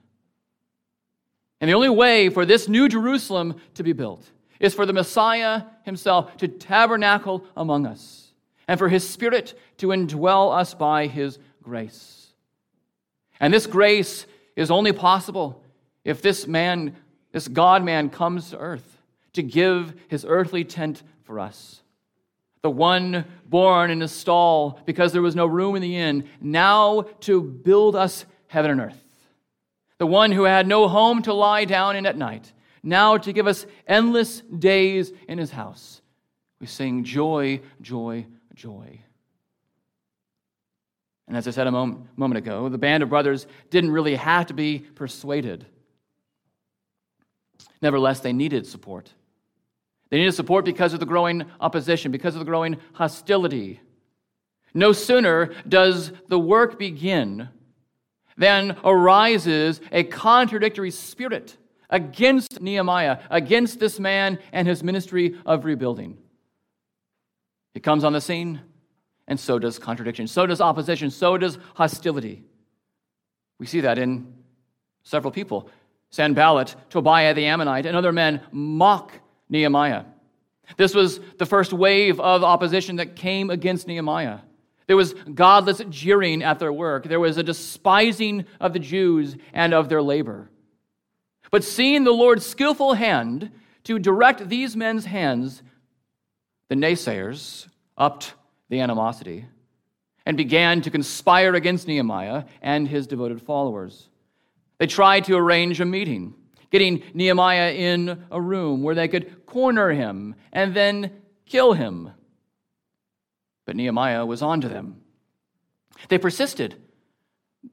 And 1.62 1.70
the 1.70 1.76
only 1.76 1.90
way 1.90 2.30
for 2.30 2.46
this 2.46 2.68
new 2.68 2.90
Jerusalem 2.90 3.56
to 3.76 3.84
be 3.84 3.94
built 3.94 4.30
is 4.60 4.74
for 4.74 4.86
the 4.86 4.94
Messiah 4.94 5.64
himself 5.84 6.36
to 6.38 6.48
tabernacle 6.48 7.46
among 7.56 7.86
us 7.86 8.34
and 8.68 8.78
for 8.78 8.90
his 8.90 9.08
Spirit 9.08 9.58
to 9.78 9.88
indwell 9.88 10.56
us 10.56 10.74
by 10.74 11.08
his 11.08 11.40
grace. 11.62 12.34
And 13.40 13.54
this 13.54 13.68
grace 13.68 14.26
is 14.56 14.72
only 14.72 14.92
possible 14.92 15.64
if 16.04 16.22
this 16.22 16.48
man, 16.48 16.96
this 17.32 17.48
God 17.48 17.84
man, 17.84 18.10
comes 18.10 18.50
to 18.50 18.58
earth 18.58 18.98
to 19.34 19.44
give 19.44 19.94
his 20.10 20.26
earthly 20.28 20.64
tent 20.64 21.04
for 21.24 21.40
us. 21.40 21.81
The 22.64 22.70
one 22.70 23.26
born 23.46 23.90
in 23.90 24.02
a 24.02 24.08
stall 24.08 24.80
because 24.86 25.14
there 25.14 25.22
was 25.22 25.36
no 25.36 25.46
room 25.46 25.76
in 25.76 25.82
the 25.82 25.98
inn, 25.98 26.30
now 26.40 27.04
to 27.22 27.42
build 27.42 27.96
us 27.96 28.26
heaven 28.48 28.72
and 28.72 28.82
earth. 28.82 29.04
The 29.98 30.08
one 30.08 30.32
who 30.32 30.44
had 30.44 30.68
no 30.68 30.88
home 30.88 31.22
to 31.24 31.34
lie 31.34 31.66
down 31.66 31.96
in 31.96 32.06
at 32.06 32.18
night, 32.18 32.52
now 32.84 33.18
to 33.18 33.34
give 33.34 33.48
us 33.48 33.66
endless 33.88 34.42
days 34.42 35.12
in 35.28 35.38
his 35.38 35.52
house. 35.52 36.02
We 36.60 36.68
sing 36.68 37.04
joy, 37.04 37.62
joy, 37.82 38.28
joy. 38.54 39.02
And 41.28 41.38
as 41.38 41.48
I 41.48 41.52
said 41.52 41.66
a 41.66 41.72
moment, 41.72 42.08
moment 42.18 42.40
ago, 42.40 42.70
the 42.70 42.78
band 42.78 43.04
of 43.04 43.10
brothers 43.10 43.48
didn't 43.70 43.92
really 43.92 44.16
have 44.16 44.48
to 44.48 44.54
be 44.54 44.80
persuaded. 44.80 45.66
Nevertheless, 47.82 48.20
they 48.20 48.34
needed 48.34 48.68
support. 48.68 49.12
They 50.12 50.18
needed 50.18 50.34
support 50.34 50.66
because 50.66 50.94
of 50.94 51.00
the 51.00 51.06
growing 51.06 51.46
opposition, 51.60 52.12
because 52.12 52.36
of 52.36 52.40
the 52.40 52.46
growing 52.46 52.78
hostility. 52.94 53.80
No 54.74 54.92
sooner 54.92 55.54
does 55.68 56.12
the 56.28 56.38
work 56.38 56.78
begin 56.78 57.50
than 58.38 58.78
arises 58.84 59.80
a 59.92 60.04
contradictory 60.04 60.92
spirit 60.92 61.58
against 61.90 62.62
Nehemiah, 62.62 63.20
against 63.30 63.80
this 63.80 64.00
man 64.00 64.38
and 64.52 64.68
his 64.68 64.84
ministry 64.84 65.40
of 65.46 65.64
rebuilding. 65.66 66.18
It 67.74 67.84
comes 67.84 68.04
on 68.04 68.12
the 68.12 68.22
scene, 68.22 68.62
and 69.28 69.40
so 69.40 69.60
does 69.60 69.80
contradiction, 69.80 70.28
so 70.28 70.46
does 70.46 70.60
opposition, 70.60 71.10
so 71.10 71.38
does 71.38 71.58
hostility. 71.76 72.44
We 73.60 73.66
see 73.66 73.82
that 73.82 73.98
in 73.98 74.34
several 75.04 75.32
people. 75.32 75.70
Sanballat, 76.10 76.76
Tobiah 76.90 77.34
the 77.34 77.46
Ammonite, 77.46 77.86
and 77.86 77.96
other 77.96 78.12
men 78.12 78.42
mock 78.52 79.14
Nehemiah. 79.52 80.06
This 80.78 80.96
was 80.96 81.20
the 81.38 81.46
first 81.46 81.74
wave 81.74 82.20
of 82.20 82.44
opposition 82.44 82.96
that 82.96 83.16
came 83.16 83.52
against 83.52 83.88
Nehemiah. 83.88 84.40
There 84.88 84.98
was 84.98 85.14
godless 85.14 85.82
jeering 85.90 86.42
at 86.42 86.60
their 86.60 86.74
work. 86.74 87.04
There 87.04 87.20
was 87.20 87.38
a 87.38 87.44
despising 87.44 88.46
of 88.60 88.74
the 88.74 88.80
Jews 88.80 89.36
and 89.54 89.74
of 89.74 89.90
their 89.90 90.02
labor. 90.02 90.50
But 91.52 91.64
seeing 91.64 92.04
the 92.04 92.12
Lord's 92.12 92.46
skillful 92.46 92.94
hand 92.94 93.52
to 93.84 94.00
direct 94.00 94.50
these 94.50 94.76
men's 94.76 95.06
hands, 95.06 95.62
the 96.70 96.76
naysayers 96.76 97.68
upped 97.98 98.34
the 98.70 98.80
animosity 98.80 99.46
and 100.26 100.38
began 100.38 100.82
to 100.82 100.92
conspire 100.92 101.56
against 101.56 101.88
Nehemiah 101.88 102.46
and 102.62 102.88
his 102.88 103.08
devoted 103.08 103.42
followers. 103.42 104.08
They 104.78 104.88
tried 104.88 105.26
to 105.26 105.36
arrange 105.36 105.82
a 105.82 105.86
meeting, 105.86 106.36
getting 106.72 107.04
Nehemiah 107.14 107.74
in 107.74 108.24
a 108.32 108.42
room 108.42 108.82
where 108.82 108.96
they 108.96 109.08
could 109.08 109.46
corner 109.46 109.92
him 109.92 110.36
and 110.52 110.74
then 110.74 111.12
kill 111.46 111.74
him. 111.74 112.12
But 113.66 113.76
Nehemiah 113.76 114.26
was 114.26 114.42
on 114.42 114.62
to 114.62 114.70
them. 114.70 115.02
They 116.08 116.18
persisted, 116.18 116.76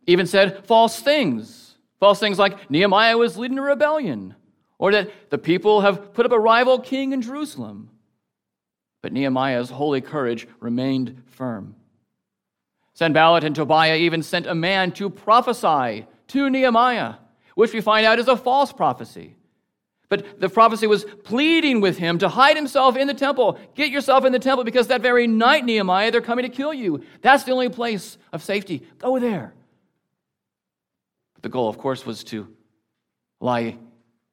even 0.07 0.27
said 0.27 0.67
false 0.67 1.01
things. 1.01 1.77
False 2.01 2.21
things 2.21 2.39
like 2.39 2.71
Nehemiah 2.71 3.17
was 3.17 3.39
leading 3.39 3.59
a 3.59 3.63
rebellion, 3.63 4.35
or 4.79 4.93
that 4.93 5.31
the 5.31 5.39
people 5.39 5.81
have 5.81 6.13
put 6.13 6.27
up 6.27 6.33
a 6.33 6.39
rival 6.39 6.79
king 6.79 7.13
in 7.13 7.23
Jerusalem. 7.23 7.91
But 9.01 9.13
Nehemiah's 9.13 9.71
holy 9.71 10.01
courage 10.01 10.47
remained 10.61 11.23
firm. 11.27 11.77
Sanballat 12.95 13.45
and 13.45 13.55
Tobiah 13.55 13.97
even 13.97 14.23
sent 14.23 14.47
a 14.47 14.55
man 14.55 14.91
to 14.93 15.09
prophesy 15.09 16.07
to 16.29 16.51
Nehemiah, 16.51 17.15
which 17.59 17.75
we 17.75 17.81
find 17.81 18.07
out 18.07 18.21
is 18.21 18.29
a 18.29 18.37
false 18.37 18.73
prophecy. 18.73 19.35
But 20.09 20.41
the 20.41 20.49
prophecy 20.49 20.87
was 20.87 21.05
pleading 21.25 21.81
with 21.81 21.99
him 21.99 22.19
to 22.19 22.29
hide 22.29 22.55
himself 22.55 22.97
in 22.97 23.09
the 23.09 23.15
temple. 23.15 23.59
Get 23.75 23.91
yourself 23.91 24.25
in 24.25 24.31
the 24.31 24.39
temple 24.39 24.63
because 24.63 24.87
that 24.87 25.01
very 25.01 25.27
night, 25.27 25.65
Nehemiah, 25.65 26.13
they're 26.13 26.21
coming 26.21 26.45
to 26.45 26.57
kill 26.57 26.73
you. 26.73 27.03
That's 27.21 27.43
the 27.43 27.51
only 27.51 27.69
place 27.69 28.17
of 28.33 28.45
safety. 28.45 28.87
Go 28.99 29.19
there. 29.19 29.55
But 31.35 31.43
the 31.43 31.49
goal, 31.49 31.69
of 31.69 31.79
course, 31.79 32.07
was 32.07 32.23
to 32.25 32.47
lie 33.41 33.77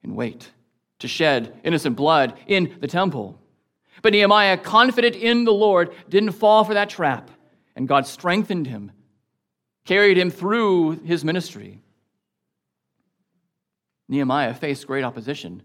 in 0.03 0.15
wait, 0.15 0.51
to 0.99 1.07
shed 1.07 1.59
innocent 1.63 1.95
blood 1.95 2.37
in 2.45 2.77
the 2.79 2.87
temple. 2.87 3.39
But 4.03 4.13
Nehemiah, 4.13 4.55
confident 4.55 5.15
in 5.15 5.45
the 5.45 5.51
Lord, 5.51 5.95
didn't 6.09 6.33
fall 6.33 6.63
for 6.63 6.75
that 6.75 6.91
trap, 6.91 7.31
and 7.75 7.87
God 7.87 8.05
strengthened 8.05 8.67
him, 8.67 8.91
carried 9.83 10.15
him 10.15 10.29
through 10.29 10.99
his 10.99 11.25
ministry. 11.25 11.81
Nehemiah 14.07 14.53
faced 14.53 14.87
great 14.87 15.03
opposition. 15.03 15.63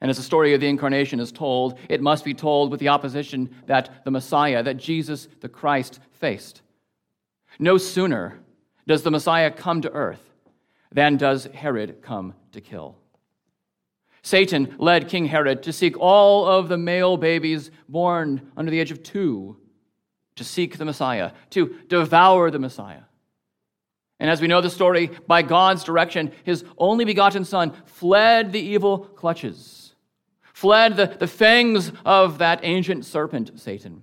And 0.00 0.10
as 0.10 0.16
the 0.16 0.22
story 0.22 0.54
of 0.54 0.60
the 0.60 0.68
incarnation 0.68 1.20
is 1.20 1.32
told, 1.32 1.78
it 1.88 2.02
must 2.02 2.24
be 2.24 2.34
told 2.34 2.70
with 2.70 2.80
the 2.80 2.88
opposition 2.88 3.54
that 3.66 4.04
the 4.04 4.10
Messiah, 4.10 4.62
that 4.62 4.76
Jesus 4.76 5.28
the 5.40 5.48
Christ, 5.48 6.00
faced. 6.12 6.62
No 7.58 7.78
sooner 7.78 8.38
does 8.86 9.02
the 9.02 9.10
Messiah 9.10 9.50
come 9.50 9.80
to 9.82 9.92
earth 9.92 10.22
than 10.92 11.16
does 11.16 11.46
Herod 11.46 12.02
come 12.02 12.34
to 12.52 12.60
kill. 12.60 12.96
Satan 14.22 14.74
led 14.78 15.08
King 15.08 15.26
Herod 15.26 15.62
to 15.62 15.72
seek 15.72 15.96
all 15.98 16.46
of 16.46 16.68
the 16.68 16.78
male 16.78 17.16
babies 17.16 17.70
born 17.88 18.50
under 18.56 18.70
the 18.70 18.80
age 18.80 18.90
of 18.90 19.02
two 19.02 19.56
to 20.34 20.44
seek 20.44 20.76
the 20.76 20.84
Messiah, 20.84 21.32
to 21.50 21.76
devour 21.88 22.50
the 22.50 22.58
Messiah. 22.58 23.02
And 24.18 24.30
as 24.30 24.40
we 24.40 24.48
know 24.48 24.60
the 24.60 24.70
story, 24.70 25.10
by 25.26 25.42
God's 25.42 25.84
direction, 25.84 26.32
his 26.44 26.64
only 26.78 27.04
begotten 27.04 27.44
Son 27.44 27.72
fled 27.84 28.52
the 28.52 28.60
evil 28.60 28.98
clutches, 28.98 29.94
fled 30.54 30.96
the, 30.96 31.06
the 31.06 31.26
fangs 31.26 31.92
of 32.04 32.38
that 32.38 32.60
ancient 32.62 33.04
serpent, 33.04 33.60
Satan. 33.60 34.02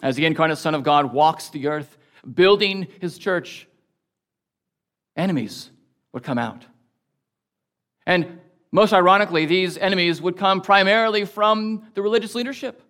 As 0.00 0.14
the 0.14 0.26
incarnate 0.26 0.58
Son 0.58 0.76
of 0.76 0.84
God 0.84 1.12
walks 1.12 1.48
the 1.48 1.66
earth, 1.66 1.98
building 2.32 2.86
his 3.00 3.18
church, 3.18 3.66
enemies 5.16 5.70
would 6.12 6.22
come 6.22 6.38
out. 6.38 6.64
And 8.06 8.38
most 8.70 8.92
ironically, 8.92 9.44
these 9.44 9.76
enemies 9.76 10.22
would 10.22 10.36
come 10.36 10.60
primarily 10.60 11.24
from 11.24 11.88
the 11.94 12.02
religious 12.02 12.34
leadership. 12.34 12.80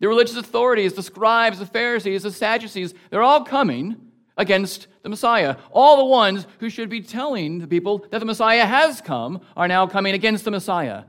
The 0.00 0.08
religious 0.08 0.36
authorities, 0.36 0.94
the 0.94 1.02
scribes, 1.02 1.60
the 1.60 1.66
Pharisees, 1.66 2.24
the 2.24 2.32
Sadducees, 2.32 2.92
they're 3.10 3.22
all 3.22 3.44
coming 3.44 4.11
against 4.36 4.86
the 5.02 5.08
Messiah. 5.08 5.56
All 5.70 5.96
the 5.96 6.04
ones 6.04 6.46
who 6.58 6.70
should 6.70 6.88
be 6.88 7.02
telling 7.02 7.58
the 7.58 7.66
people 7.66 8.06
that 8.10 8.18
the 8.18 8.24
Messiah 8.24 8.64
has 8.64 9.00
come 9.00 9.40
are 9.56 9.68
now 9.68 9.86
coming 9.86 10.14
against 10.14 10.44
the 10.44 10.50
Messiah, 10.50 11.04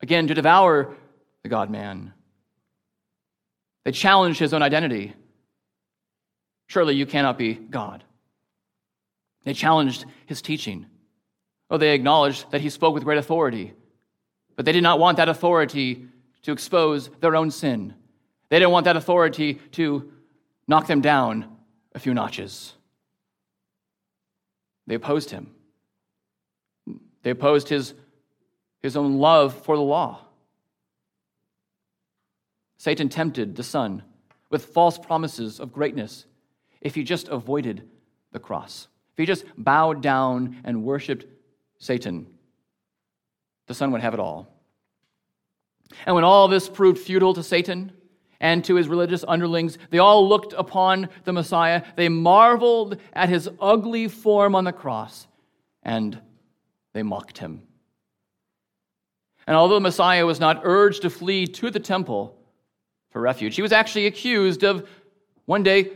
again, 0.00 0.26
to 0.28 0.34
devour 0.34 0.94
the 1.42 1.48
God 1.48 1.70
man. 1.70 2.12
They 3.84 3.92
challenge 3.92 4.38
his 4.38 4.52
own 4.52 4.62
identity. 4.62 5.14
Surely 6.68 6.94
you 6.94 7.06
cannot 7.06 7.38
be 7.38 7.54
God. 7.54 8.02
They 9.44 9.54
challenged 9.54 10.04
his 10.26 10.42
teaching. 10.42 10.86
Oh, 11.70 11.78
they 11.78 11.94
acknowledged 11.94 12.50
that 12.50 12.60
he 12.60 12.70
spoke 12.70 12.94
with 12.94 13.04
great 13.04 13.18
authority, 13.18 13.74
but 14.56 14.64
they 14.64 14.72
did 14.72 14.82
not 14.82 14.98
want 14.98 15.18
that 15.18 15.28
authority 15.28 16.06
to 16.42 16.52
expose 16.52 17.10
their 17.20 17.36
own 17.36 17.50
sin. 17.50 17.94
They 18.48 18.58
didn't 18.58 18.72
want 18.72 18.84
that 18.84 18.96
authority 18.96 19.54
to 19.72 20.12
knock 20.68 20.86
them 20.86 21.00
down 21.00 21.55
a 21.96 21.98
few 21.98 22.12
notches. 22.12 22.74
They 24.86 24.94
opposed 24.94 25.30
him. 25.30 25.50
They 27.22 27.30
opposed 27.30 27.70
his, 27.70 27.94
his 28.82 28.96
own 28.96 29.18
love 29.18 29.64
for 29.64 29.76
the 29.76 29.82
law. 29.82 30.20
Satan 32.76 33.08
tempted 33.08 33.56
the 33.56 33.62
Son 33.64 34.02
with 34.50 34.66
false 34.66 34.98
promises 34.98 35.58
of 35.58 35.72
greatness 35.72 36.26
if 36.82 36.94
he 36.94 37.02
just 37.02 37.28
avoided 37.28 37.88
the 38.30 38.38
cross. 38.38 38.88
If 39.12 39.18
he 39.18 39.24
just 39.24 39.46
bowed 39.56 40.02
down 40.02 40.60
and 40.64 40.84
worshiped 40.84 41.24
Satan, 41.78 42.26
the 43.66 43.74
Son 43.74 43.90
would 43.90 44.02
have 44.02 44.12
it 44.12 44.20
all. 44.20 44.46
And 46.04 46.14
when 46.14 46.24
all 46.24 46.46
this 46.46 46.68
proved 46.68 46.98
futile 46.98 47.32
to 47.32 47.42
Satan, 47.42 47.90
and 48.40 48.64
to 48.64 48.74
his 48.74 48.88
religious 48.88 49.24
underlings. 49.26 49.78
They 49.90 49.98
all 49.98 50.28
looked 50.28 50.52
upon 50.56 51.08
the 51.24 51.32
Messiah. 51.32 51.82
They 51.96 52.08
marveled 52.08 52.98
at 53.12 53.28
his 53.28 53.48
ugly 53.60 54.08
form 54.08 54.54
on 54.54 54.64
the 54.64 54.72
cross, 54.72 55.26
and 55.82 56.20
they 56.92 57.02
mocked 57.02 57.38
him. 57.38 57.62
And 59.46 59.56
although 59.56 59.74
the 59.74 59.80
Messiah 59.80 60.26
was 60.26 60.40
not 60.40 60.62
urged 60.64 61.02
to 61.02 61.10
flee 61.10 61.46
to 61.46 61.70
the 61.70 61.80
temple 61.80 62.36
for 63.10 63.20
refuge, 63.20 63.54
he 63.54 63.62
was 63.62 63.72
actually 63.72 64.06
accused 64.06 64.64
of 64.64 64.88
one 65.44 65.62
day 65.62 65.92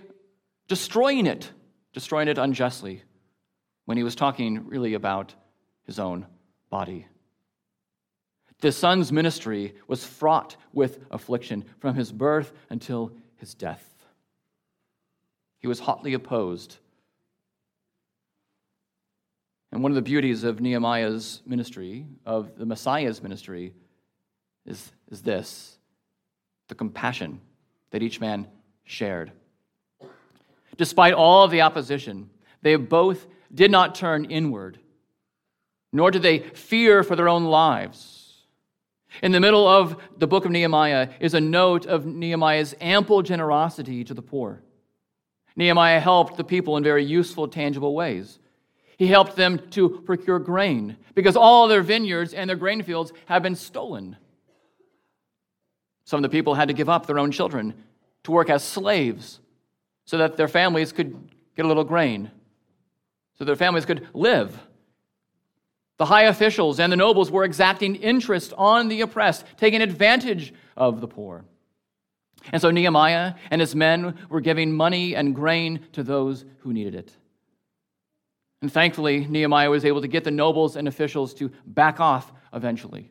destroying 0.69 1.27
it, 1.27 1.51
destroying 1.93 2.29
it 2.29 2.39
unjustly, 2.39 3.03
when 3.87 3.97
he 3.97 4.05
was 4.05 4.15
talking 4.15 4.67
really 4.69 4.95
about 4.95 5.35
his 5.85 5.99
own 5.99 6.27
body. 6.71 7.07
The 8.61 8.73
Son's 8.73 9.11
ministry 9.11 9.75
was 9.87 10.05
fraught 10.05 10.57
with 10.73 10.99
affliction 11.11 11.65
from 11.79 11.95
his 11.95 12.13
birth 12.13 12.53
until 12.69 13.13
his 13.37 13.55
death. 13.55 13.87
He 15.59 15.67
was 15.67 15.81
hotly 15.81 16.15
opposed. 16.15 16.77
And 19.73 19.83
one 19.83 19.93
of 19.93 19.97
the 19.97 20.03
beauties 20.03 20.45
of 20.45 20.61
Nehemiah's 20.61 21.43
ministry, 21.47 22.07
of 22.27 22.57
the 22.59 22.67
Messiah's 22.67 23.23
ministry, 23.23 23.73
is, 24.67 24.93
is 25.11 25.23
this 25.23 25.79
the 26.69 26.75
compassion 26.75 27.41
that 27.91 28.03
each 28.03 28.21
man 28.21 28.47
shared. 28.85 29.33
Despite 30.77 31.15
all 31.15 31.45
of 31.45 31.51
the 31.51 31.63
opposition, 31.63 32.31
they 32.63 32.77
both 32.77 33.27
did 33.55 33.71
not 33.71 33.95
turn 33.95 34.27
inward, 34.27 34.79
nor 35.93 36.11
did 36.11 36.23
they 36.23 36.39
fear 36.39 37.03
for 37.03 37.17
their 37.17 37.29
own 37.29 37.45
lives. 37.45 38.20
In 39.23 39.33
the 39.33 39.41
middle 39.41 39.67
of 39.67 40.01
the 40.17 40.27
book 40.27 40.45
of 40.45 40.51
Nehemiah 40.51 41.11
is 41.21 41.35
a 41.35 41.41
note 41.41 41.87
of 41.87 42.07
Nehemiah's 42.07 42.75
ample 42.81 43.23
generosity 43.23 44.05
to 44.05 44.15
the 44.15 44.23
poor. 44.23 44.63
Nehemiah 45.57 46.01
helped 46.01 46.37
the 46.37 46.45
people 46.45 46.77
in 46.77 46.85
very 46.85 47.05
useful, 47.05 47.49
tangible 47.49 47.95
ways. 47.95 48.39
He 48.97 49.07
helped 49.07 49.37
them 49.37 49.61
to 49.71 50.03
procure 50.07 50.39
grain 50.39 50.97
because 51.15 51.37
all 51.37 51.69
their 51.69 51.83
vineyards 51.83 52.35
and 52.35 52.49
their 52.49 52.57
grain 52.57 52.83
fields 52.83 53.13
had 53.27 53.43
been 53.43 53.57
stolen. 53.57 54.17
Some 56.05 56.19
of 56.19 56.23
the 56.23 56.37
people 56.37 56.55
had 56.55 56.69
to 56.69 56.75
give 56.75 56.89
up 56.89 57.07
their 57.07 57.19
own 57.19 57.31
children 57.31 57.75
to 58.25 58.33
work 58.33 58.51
as 58.51 58.63
slaves 58.63 59.41
so 60.05 60.19
that 60.19 60.37
their 60.37 60.49
families 60.49 60.93
could 60.93 61.31
get 61.57 61.65
a 61.65 61.69
little 61.69 61.85
grain 61.85 62.31
so 63.41 63.47
their 63.47 63.57
families 63.57 63.87
could 63.87 64.07
live. 64.13 64.61
The 66.01 66.07
high 66.07 66.23
officials 66.23 66.81
and 66.81 66.91
the 66.91 66.97
nobles 66.97 67.31
were 67.31 67.45
exacting 67.45 67.95
interest 67.95 68.55
on 68.57 68.89
the 68.89 69.03
oppressed, 69.03 69.45
taking 69.59 69.83
advantage 69.83 70.55
of 70.75 71.03
the 71.03 71.07
poor. 71.07 71.45
And 72.53 72.63
so 72.63 72.71
Nehemiah 72.71 73.35
and 73.51 73.61
his 73.61 73.77
men 73.77 74.17
were 74.31 74.41
giving 74.41 74.73
money 74.73 75.15
and 75.15 75.35
grain 75.35 75.81
to 75.93 76.03
those 76.03 76.47
who 76.61 76.73
needed 76.73 76.95
it. 76.95 77.13
And 78.63 78.73
thankfully, 78.73 79.27
Nehemiah 79.27 79.69
was 79.69 79.85
able 79.85 80.01
to 80.01 80.09
get 80.09 80.25
the 80.25 80.31
nobles 80.31 80.75
and 80.75 80.89
officials 80.89 81.35
to 81.35 81.51
back 81.67 82.01
off 82.01 82.33
eventually. 82.55 83.11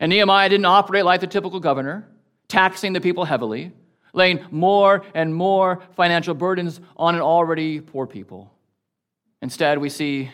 And 0.00 0.10
Nehemiah 0.10 0.50
didn't 0.50 0.66
operate 0.66 1.06
like 1.06 1.22
the 1.22 1.26
typical 1.26 1.60
governor, 1.60 2.06
taxing 2.46 2.92
the 2.92 3.00
people 3.00 3.24
heavily, 3.24 3.72
laying 4.12 4.44
more 4.50 5.02
and 5.14 5.34
more 5.34 5.80
financial 5.96 6.34
burdens 6.34 6.78
on 6.94 7.14
an 7.14 7.22
already 7.22 7.80
poor 7.80 8.06
people. 8.06 8.52
Instead, 9.40 9.78
we 9.78 9.88
see 9.88 10.30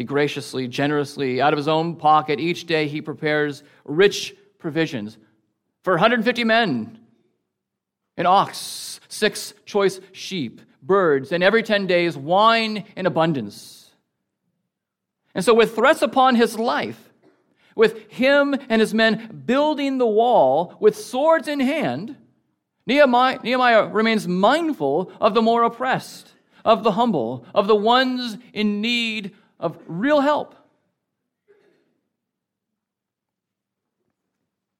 he 0.00 0.04
graciously, 0.04 0.66
generously, 0.66 1.42
out 1.42 1.52
of 1.52 1.58
his 1.58 1.68
own 1.68 1.94
pocket, 1.94 2.40
each 2.40 2.64
day 2.64 2.88
he 2.88 3.02
prepares 3.02 3.62
rich 3.84 4.34
provisions 4.58 5.18
for 5.82 5.92
150 5.92 6.42
men 6.42 6.98
an 8.16 8.24
ox, 8.24 8.98
six 9.08 9.52
choice 9.66 10.00
sheep, 10.12 10.62
birds, 10.82 11.32
and 11.32 11.44
every 11.44 11.62
10 11.62 11.86
days, 11.86 12.16
wine 12.16 12.86
in 12.96 13.04
abundance. 13.04 13.90
And 15.34 15.44
so, 15.44 15.52
with 15.52 15.74
threats 15.74 16.00
upon 16.00 16.34
his 16.34 16.58
life, 16.58 17.10
with 17.76 18.10
him 18.10 18.54
and 18.70 18.80
his 18.80 18.94
men 18.94 19.42
building 19.44 19.98
the 19.98 20.06
wall 20.06 20.76
with 20.80 20.96
swords 20.96 21.46
in 21.46 21.60
hand, 21.60 22.16
Nehemiah, 22.86 23.38
Nehemiah 23.42 23.88
remains 23.88 24.26
mindful 24.26 25.12
of 25.20 25.34
the 25.34 25.42
more 25.42 25.62
oppressed, 25.62 26.32
of 26.64 26.84
the 26.84 26.92
humble, 26.92 27.44
of 27.54 27.66
the 27.66 27.76
ones 27.76 28.38
in 28.54 28.80
need 28.80 29.36
of 29.60 29.78
real 29.86 30.20
help. 30.20 30.56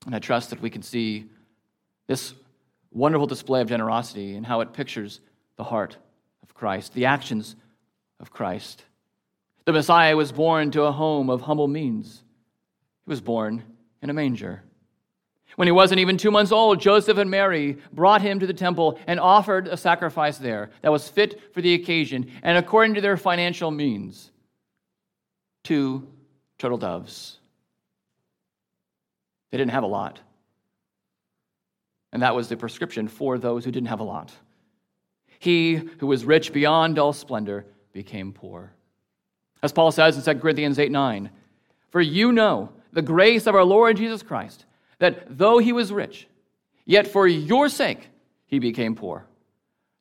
And 0.07 0.15
I 0.15 0.19
trust 0.19 0.51
that 0.51 0.63
we 0.63 0.71
can 0.71 0.83
see 0.83 1.27
this 2.07 2.35
wonderful 2.91 3.27
display 3.27 3.61
of 3.61 3.69
generosity 3.69 4.35
and 4.35 4.45
how 4.45 4.63
it 4.63 4.73
pictures 4.73 5.21
the 5.57 5.65
heart 5.65 5.97
of 6.43 6.55
Christ, 6.55 6.95
the 6.95 7.05
actions 7.05 7.55
of 8.19 8.31
Christ. 8.31 8.85
The 9.67 9.73
Messiah 9.73 10.17
was 10.17 10.33
born 10.33 10.71
to 10.73 10.83
a 10.85 10.93
home 10.93 11.31
of 11.31 11.43
humble 11.43 11.69
means. 11.69 12.25
He 13.05 13.11
was 13.11 13.21
born 13.21 13.63
in 14.03 14.11
a 14.11 14.15
manger. 14.15 14.63
When 15.57 15.69
he 15.69 15.73
wasn't 15.73 16.01
even 16.01 16.17
two 16.17 16.31
months 16.31 16.53
old, 16.53 16.81
Joseph 16.81 17.19
and 17.19 17.31
Mary 17.31 17.77
brought 17.93 18.23
him 18.23 18.41
to 18.41 18.47
the 18.47 18.55
temple 18.55 18.99
and 19.07 19.21
offered 19.21 19.69
a 19.69 19.77
sacrifice 19.77 20.39
there 20.39 20.71
that 20.81 20.93
was 20.93 21.09
fit 21.09 21.53
for 21.53 21.61
the 21.61 21.75
occasion 21.75 22.31
and 22.43 22.57
according 22.57 22.95
to 22.95 23.01
their 23.01 23.17
financial 23.17 23.71
means 23.71 24.31
two 25.63 26.07
turtle 26.59 26.79
doves. 26.79 27.39
They 29.51 29.59
didn't 29.59 29.73
have 29.73 29.83
a 29.83 29.89
lot. 29.89 30.21
And 32.13 32.23
that 32.23 32.35
was 32.35 32.49
the 32.49 32.57
prescription 32.57 33.09
for 33.09 33.39
those 33.39 33.65
who 33.65 33.71
didn't 33.71 33.89
have 33.89 34.01
a 34.01 34.05
lot. 34.05 34.33
He 35.39 35.77
who 35.77 36.07
was 36.07 36.25
rich 36.25 36.53
beyond 36.53 36.99
all 36.99 37.13
splendor 37.13 37.67
became 37.93 38.33
poor. 38.33 38.73
As 39.63 39.73
Paul 39.73 39.93
says 39.93 40.17
in 40.17 40.35
2 40.35 40.41
Corinthians 40.41 40.79
8 40.79 40.91
9, 40.91 41.31
for 41.91 42.01
you 42.01 42.33
know 42.33 42.71
the 42.93 43.03
grace 43.03 43.47
of 43.47 43.55
our 43.55 43.65
Lord 43.65 43.97
Jesus 43.97 44.23
Christ, 44.23 44.65
that 44.99 45.39
though 45.39 45.59
he 45.59 45.73
was 45.73 45.93
rich, 45.93 46.29
yet 46.85 47.07
for 47.07 47.27
your 47.27 47.69
sake 47.69 48.09
he 48.47 48.59
became 48.59 48.95
poor, 48.95 49.27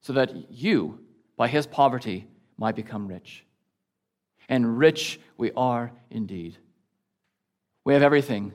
so 0.02 0.14
that 0.14 0.52
you, 0.52 1.00
by 1.38 1.48
his 1.48 1.68
poverty, 1.68 2.28
might 2.58 2.76
become 2.76 3.08
rich 3.08 3.46
and 4.50 4.78
rich 4.78 5.20
we 5.38 5.52
are 5.56 5.92
indeed. 6.10 6.58
We 7.86 7.94
have 7.94 8.04
everything 8.04 8.52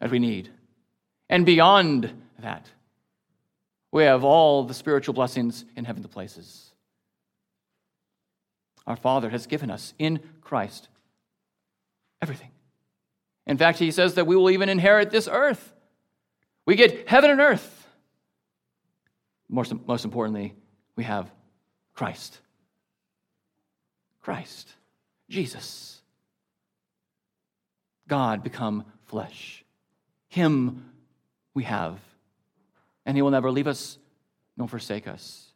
that 0.00 0.10
we 0.10 0.18
need. 0.18 0.48
And 1.28 1.44
beyond 1.44 2.12
that, 2.38 2.66
we 3.90 4.04
have 4.04 4.24
all 4.24 4.64
the 4.64 4.74
spiritual 4.74 5.12
blessings 5.12 5.64
in 5.76 5.84
heavenly 5.84 6.08
places. 6.08 6.72
Our 8.86 8.96
Father 8.96 9.28
has 9.28 9.46
given 9.46 9.70
us 9.70 9.92
in 9.98 10.20
Christ 10.40 10.88
everything. 12.20 12.50
In 13.46 13.58
fact, 13.58 13.78
He 13.78 13.90
says 13.90 14.14
that 14.14 14.26
we 14.26 14.36
will 14.36 14.50
even 14.50 14.68
inherit 14.68 15.10
this 15.10 15.28
earth. 15.30 15.74
We 16.64 16.76
get 16.76 17.08
heaven 17.08 17.30
and 17.30 17.40
earth. 17.40 17.86
Most, 19.48 19.74
most 19.86 20.04
importantly, 20.04 20.54
we 20.96 21.04
have 21.04 21.30
Christ. 21.94 22.40
Christ, 24.22 24.72
Jesus. 25.28 26.00
God 28.08 28.42
become 28.42 28.84
flesh. 29.06 29.64
Him 30.28 30.90
we 31.54 31.64
have, 31.64 31.98
and 33.04 33.16
He 33.16 33.22
will 33.22 33.30
never 33.30 33.50
leave 33.50 33.66
us 33.66 33.98
nor 34.56 34.68
forsake 34.68 35.06
us. 35.06 35.48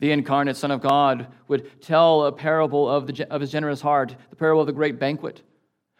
The 0.00 0.12
incarnate 0.12 0.56
Son 0.56 0.70
of 0.70 0.80
God 0.80 1.26
would 1.46 1.82
tell 1.82 2.24
a 2.24 2.32
parable 2.32 2.88
of, 2.88 3.06
the, 3.06 3.30
of 3.30 3.40
His 3.40 3.52
generous 3.52 3.82
heart, 3.82 4.16
the 4.30 4.36
parable 4.36 4.62
of 4.62 4.66
the 4.66 4.72
great 4.72 4.98
banquet. 4.98 5.42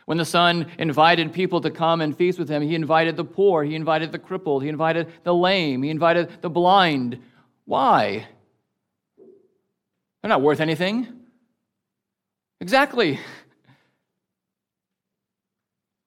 When 0.07 0.17
the 0.17 0.25
Son 0.25 0.67
invited 0.79 1.33
people 1.33 1.61
to 1.61 1.71
come 1.71 2.01
and 2.01 2.17
feast 2.17 2.39
with 2.39 2.49
Him, 2.49 2.63
He 2.63 2.75
invited 2.75 3.17
the 3.17 3.25
poor, 3.25 3.63
He 3.63 3.75
invited 3.75 4.11
the 4.11 4.19
crippled, 4.19 4.63
He 4.63 4.69
invited 4.71 5.13
the 5.23 5.35
lame, 5.35 5.83
He 5.83 5.91
invited 5.91 6.41
the 6.41 6.51
blind. 6.51 7.21
Why? 7.67 8.27
They're 10.23 10.29
not 10.29 10.43
worth 10.43 10.61
anything. 10.61 11.09
Exactly. 12.61 13.19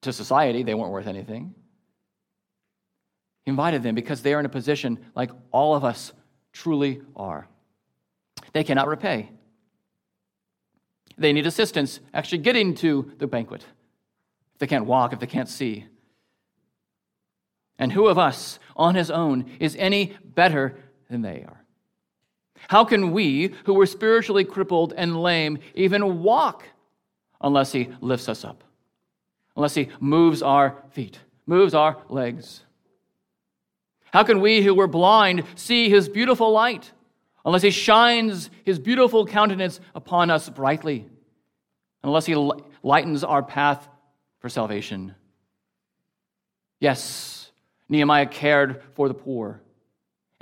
To 0.01 0.13
society, 0.13 0.63
they 0.63 0.73
weren't 0.73 0.91
worth 0.91 1.07
anything. 1.07 1.55
He 3.45 3.49
invited 3.49 3.83
them 3.83 3.95
because 3.95 4.21
they 4.21 4.33
are 4.33 4.39
in 4.39 4.45
a 4.45 4.49
position 4.49 4.99
like 5.15 5.31
all 5.51 5.75
of 5.75 5.83
us 5.83 6.13
truly 6.51 7.01
are. 7.15 7.47
They 8.53 8.63
cannot 8.63 8.87
repay. 8.87 9.31
They 11.17 11.33
need 11.33 11.47
assistance 11.47 11.99
actually 12.13 12.39
getting 12.39 12.75
to 12.75 13.11
the 13.17 13.27
banquet. 13.27 13.65
If 14.53 14.59
they 14.59 14.67
can't 14.67 14.85
walk, 14.85 15.13
if 15.13 15.19
they 15.19 15.27
can't 15.27 15.49
see. 15.49 15.85
And 17.79 17.91
who 17.91 18.07
of 18.07 18.17
us 18.17 18.59
on 18.75 18.95
his 18.95 19.09
own 19.09 19.45
is 19.59 19.75
any 19.77 20.15
better 20.23 20.77
than 21.09 21.21
they 21.21 21.43
are? 21.47 21.62
How 22.67 22.85
can 22.85 23.11
we, 23.11 23.53
who 23.65 23.73
were 23.73 23.85
spiritually 23.85 24.43
crippled 24.43 24.93
and 24.95 25.21
lame, 25.21 25.59
even 25.75 26.23
walk 26.23 26.65
unless 27.41 27.71
He 27.71 27.89
lifts 28.01 28.29
us 28.29 28.45
up? 28.45 28.63
Unless 29.55 29.75
He 29.75 29.89
moves 29.99 30.41
our 30.41 30.83
feet, 30.91 31.19
moves 31.45 31.73
our 31.73 31.97
legs? 32.09 32.61
How 34.11 34.23
can 34.23 34.41
we, 34.41 34.61
who 34.61 34.73
were 34.73 34.87
blind, 34.87 35.43
see 35.55 35.89
His 35.89 36.07
beautiful 36.07 36.51
light 36.51 36.91
unless 37.45 37.61
He 37.61 37.71
shines 37.71 38.49
His 38.63 38.79
beautiful 38.79 39.25
countenance 39.25 39.79
upon 39.95 40.29
us 40.29 40.49
brightly? 40.49 41.05
Unless 42.03 42.25
He 42.25 42.35
lightens 42.81 43.23
our 43.23 43.43
path 43.43 43.87
for 44.39 44.49
salvation? 44.49 45.15
Yes, 46.79 47.51
Nehemiah 47.89 48.25
cared 48.25 48.81
for 48.93 49.07
the 49.07 49.13
poor 49.13 49.61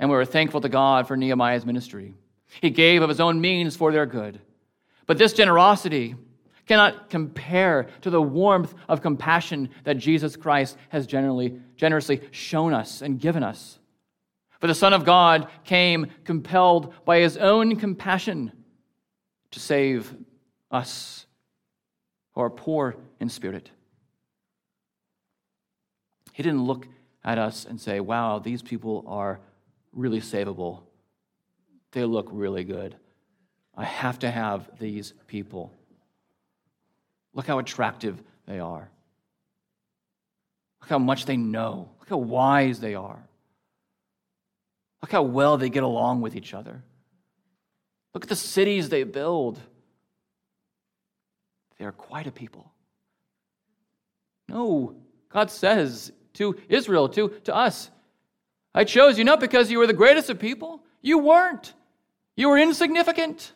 and 0.02 0.10
we 0.10 0.16
were 0.16 0.24
thankful 0.24 0.60
to 0.60 0.68
God 0.68 1.06
for 1.06 1.16
Nehemiah's 1.16 1.64
ministry. 1.64 2.12
He 2.60 2.70
gave 2.70 3.02
of 3.02 3.08
his 3.08 3.20
own 3.20 3.40
means 3.40 3.76
for 3.76 3.92
their 3.92 4.04
good. 4.04 4.40
But 5.06 5.16
this 5.16 5.32
generosity 5.32 6.16
cannot 6.66 7.08
compare 7.08 7.86
to 8.00 8.10
the 8.10 8.20
warmth 8.20 8.74
of 8.88 9.00
compassion 9.00 9.70
that 9.84 9.98
Jesus 9.98 10.34
Christ 10.34 10.76
has 10.88 11.06
generally, 11.06 11.60
generously 11.76 12.20
shown 12.32 12.74
us 12.74 13.00
and 13.00 13.20
given 13.20 13.44
us. 13.44 13.78
For 14.58 14.66
the 14.66 14.74
Son 14.74 14.92
of 14.92 15.04
God 15.04 15.46
came 15.62 16.08
compelled 16.24 16.92
by 17.04 17.20
his 17.20 17.36
own 17.36 17.76
compassion 17.76 18.50
to 19.52 19.60
save 19.60 20.12
us 20.72 21.26
who 22.32 22.40
are 22.40 22.50
poor 22.50 22.96
in 23.20 23.28
spirit. 23.28 23.70
He 26.32 26.42
didn't 26.42 26.64
look 26.64 26.88
at 27.22 27.38
us 27.38 27.64
and 27.64 27.80
say, 27.80 28.00
wow, 28.00 28.40
these 28.40 28.62
people 28.62 29.04
are 29.06 29.38
really 29.92 30.20
savable. 30.20 30.80
They 31.92 32.04
look 32.04 32.28
really 32.30 32.64
good. 32.64 32.96
I 33.76 33.84
have 33.84 34.18
to 34.20 34.30
have 34.30 34.68
these 34.78 35.12
people. 35.26 35.72
Look 37.34 37.46
how 37.46 37.58
attractive 37.58 38.22
they 38.46 38.58
are. 38.58 38.88
Look 40.80 40.90
how 40.90 40.98
much 40.98 41.26
they 41.26 41.36
know. 41.36 41.88
Look 42.00 42.08
how 42.08 42.18
wise 42.18 42.80
they 42.80 42.94
are. 42.94 43.22
Look 45.00 45.12
how 45.12 45.22
well 45.22 45.56
they 45.56 45.68
get 45.68 45.82
along 45.82 46.20
with 46.20 46.36
each 46.36 46.54
other. 46.54 46.82
Look 48.14 48.24
at 48.24 48.28
the 48.28 48.36
cities 48.36 48.88
they 48.88 49.04
build. 49.04 49.58
They 51.78 51.84
are 51.84 51.92
quite 51.92 52.26
a 52.26 52.32
people. 52.32 52.70
No, 54.48 54.96
God 55.30 55.50
says 55.50 56.12
to 56.34 56.56
Israel, 56.68 57.08
to, 57.10 57.28
to 57.44 57.54
us, 57.54 57.90
I 58.74 58.84
chose 58.84 59.18
you 59.18 59.24
not 59.24 59.40
because 59.40 59.70
you 59.70 59.78
were 59.78 59.86
the 59.86 59.92
greatest 59.92 60.30
of 60.30 60.38
people. 60.38 60.82
You 61.02 61.18
weren't. 61.18 61.74
You 62.36 62.48
were 62.48 62.58
insignificant. 62.58 63.52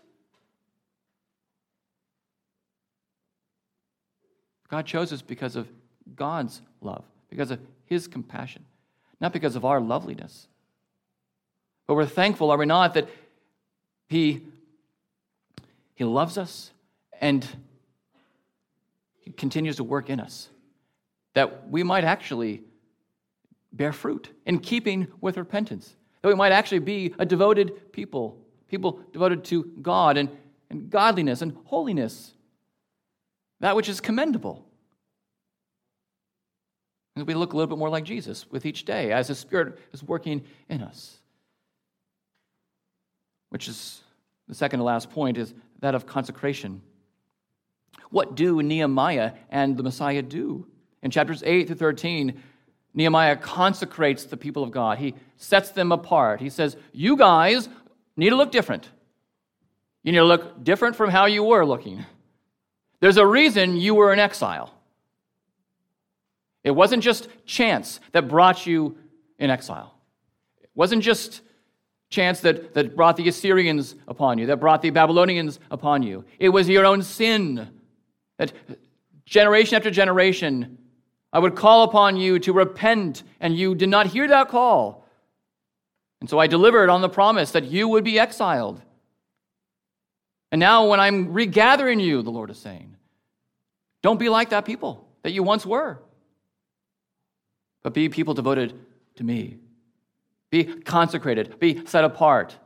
God 4.68 4.84
chose 4.84 5.12
us 5.12 5.22
because 5.22 5.56
of 5.56 5.68
God's 6.14 6.60
love, 6.80 7.04
because 7.30 7.50
of 7.50 7.60
His 7.86 8.08
compassion, 8.08 8.64
not 9.20 9.32
because 9.32 9.56
of 9.56 9.64
our 9.64 9.80
loveliness. 9.80 10.48
But 11.86 11.94
we're 11.94 12.06
thankful, 12.06 12.50
are 12.50 12.58
we 12.58 12.66
not, 12.66 12.94
that 12.94 13.08
He, 14.08 14.42
he 15.94 16.04
loves 16.04 16.36
us 16.36 16.72
and 17.20 17.46
He 19.20 19.30
continues 19.30 19.76
to 19.76 19.84
work 19.84 20.10
in 20.10 20.20
us, 20.20 20.48
that 21.34 21.70
we 21.70 21.82
might 21.82 22.04
actually 22.04 22.62
bear 23.76 23.92
fruit 23.92 24.30
in 24.46 24.58
keeping 24.58 25.08
with 25.20 25.36
repentance, 25.36 25.96
that 26.22 26.28
we 26.28 26.34
might 26.34 26.52
actually 26.52 26.78
be 26.78 27.14
a 27.18 27.26
devoted 27.26 27.92
people, 27.92 28.38
people 28.68 29.00
devoted 29.12 29.44
to 29.44 29.64
God 29.82 30.16
and, 30.16 30.30
and 30.70 30.90
godliness 30.90 31.42
and 31.42 31.56
holiness, 31.64 32.32
that 33.60 33.76
which 33.76 33.88
is 33.88 34.00
commendable. 34.00 34.66
And 37.14 37.26
we 37.26 37.34
look 37.34 37.52
a 37.52 37.56
little 37.56 37.68
bit 37.68 37.78
more 37.78 37.88
like 37.88 38.04
Jesus 38.04 38.46
with 38.50 38.66
each 38.66 38.84
day 38.84 39.10
as 39.10 39.28
His 39.28 39.38
Spirit 39.38 39.78
is 39.92 40.02
working 40.02 40.44
in 40.68 40.82
us. 40.82 41.18
Which 43.48 43.68
is 43.68 44.02
the 44.48 44.54
second 44.54 44.80
to 44.80 44.84
last 44.84 45.10
point 45.10 45.38
is 45.38 45.54
that 45.80 45.94
of 45.94 46.06
consecration. 46.06 46.82
What 48.10 48.34
do 48.34 48.62
Nehemiah 48.62 49.32
and 49.50 49.76
the 49.76 49.82
Messiah 49.82 50.22
do? 50.22 50.66
In 51.02 51.10
chapters 51.10 51.42
8 51.44 51.66
through 51.66 51.76
13, 51.76 52.42
Nehemiah 52.96 53.36
consecrates 53.36 54.24
the 54.24 54.38
people 54.38 54.64
of 54.64 54.72
God. 54.72 54.98
He 54.98 55.14
sets 55.36 55.70
them 55.70 55.92
apart. 55.92 56.40
He 56.40 56.48
says, 56.48 56.76
You 56.92 57.16
guys 57.16 57.68
need 58.16 58.30
to 58.30 58.36
look 58.36 58.50
different. 58.50 58.88
You 60.02 60.12
need 60.12 60.18
to 60.18 60.24
look 60.24 60.64
different 60.64 60.96
from 60.96 61.10
how 61.10 61.26
you 61.26 61.44
were 61.44 61.64
looking. 61.64 62.04
There's 63.00 63.18
a 63.18 63.26
reason 63.26 63.76
you 63.76 63.94
were 63.94 64.12
in 64.12 64.18
exile. 64.18 64.72
It 66.64 66.70
wasn't 66.70 67.02
just 67.02 67.28
chance 67.44 68.00
that 68.12 68.28
brought 68.28 68.66
you 68.66 68.96
in 69.38 69.50
exile. 69.50 69.94
It 70.62 70.70
wasn't 70.74 71.02
just 71.02 71.42
chance 72.08 72.40
that, 72.40 72.72
that 72.74 72.96
brought 72.96 73.16
the 73.16 73.28
Assyrians 73.28 73.94
upon 74.08 74.38
you, 74.38 74.46
that 74.46 74.58
brought 74.58 74.80
the 74.80 74.90
Babylonians 74.90 75.60
upon 75.70 76.02
you. 76.02 76.24
It 76.38 76.48
was 76.48 76.68
your 76.68 76.86
own 76.86 77.02
sin 77.02 77.68
that 78.38 78.52
generation 79.26 79.76
after 79.76 79.90
generation 79.90 80.78
I 81.36 81.38
would 81.38 81.54
call 81.54 81.82
upon 81.82 82.16
you 82.16 82.38
to 82.38 82.52
repent, 82.54 83.22
and 83.40 83.54
you 83.54 83.74
did 83.74 83.90
not 83.90 84.06
hear 84.06 84.26
that 84.26 84.48
call. 84.48 85.06
And 86.22 86.30
so 86.30 86.38
I 86.38 86.46
delivered 86.46 86.88
on 86.88 87.02
the 87.02 87.10
promise 87.10 87.50
that 87.50 87.64
you 87.64 87.88
would 87.88 88.04
be 88.04 88.18
exiled. 88.18 88.80
And 90.50 90.58
now, 90.58 90.88
when 90.88 90.98
I'm 90.98 91.34
regathering 91.34 92.00
you, 92.00 92.22
the 92.22 92.30
Lord 92.30 92.48
is 92.48 92.58
saying, 92.58 92.96
don't 94.02 94.18
be 94.18 94.30
like 94.30 94.48
that 94.48 94.64
people 94.64 95.06
that 95.24 95.32
you 95.32 95.42
once 95.42 95.66
were, 95.66 95.98
but 97.82 97.92
be 97.92 98.08
people 98.08 98.32
devoted 98.32 98.72
to 99.16 99.22
me. 99.22 99.58
Be 100.48 100.64
consecrated, 100.64 101.60
be 101.60 101.84
set 101.84 102.04
apart. 102.04 102.56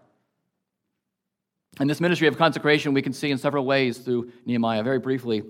And 1.80 1.90
this 1.90 2.00
ministry 2.00 2.28
of 2.28 2.38
consecration 2.38 2.94
we 2.94 3.02
can 3.02 3.14
see 3.14 3.32
in 3.32 3.38
several 3.38 3.64
ways 3.64 3.98
through 3.98 4.30
Nehemiah. 4.46 4.84
Very 4.84 5.00
briefly, 5.00 5.42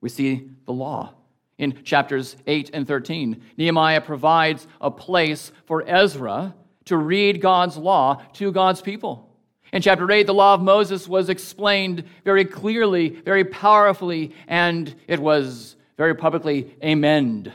we 0.00 0.08
see 0.08 0.50
the 0.64 0.72
law 0.72 1.14
in 1.58 1.82
chapters 1.84 2.36
8 2.46 2.70
and 2.74 2.86
13. 2.86 3.42
Nehemiah 3.56 4.00
provides 4.00 4.66
a 4.80 4.90
place 4.90 5.52
for 5.64 5.82
Ezra 5.86 6.54
to 6.86 6.96
read 6.96 7.40
God's 7.40 7.76
law 7.76 8.22
to 8.34 8.52
God's 8.52 8.80
people. 8.80 9.28
In 9.72 9.82
chapter 9.82 10.10
8, 10.10 10.26
the 10.26 10.34
law 10.34 10.54
of 10.54 10.62
Moses 10.62 11.08
was 11.08 11.28
explained 11.28 12.04
very 12.24 12.44
clearly, 12.44 13.08
very 13.08 13.44
powerfully, 13.44 14.34
and 14.46 14.94
it 15.08 15.18
was 15.18 15.76
very 15.96 16.14
publicly 16.14 16.74
amended. 16.82 17.52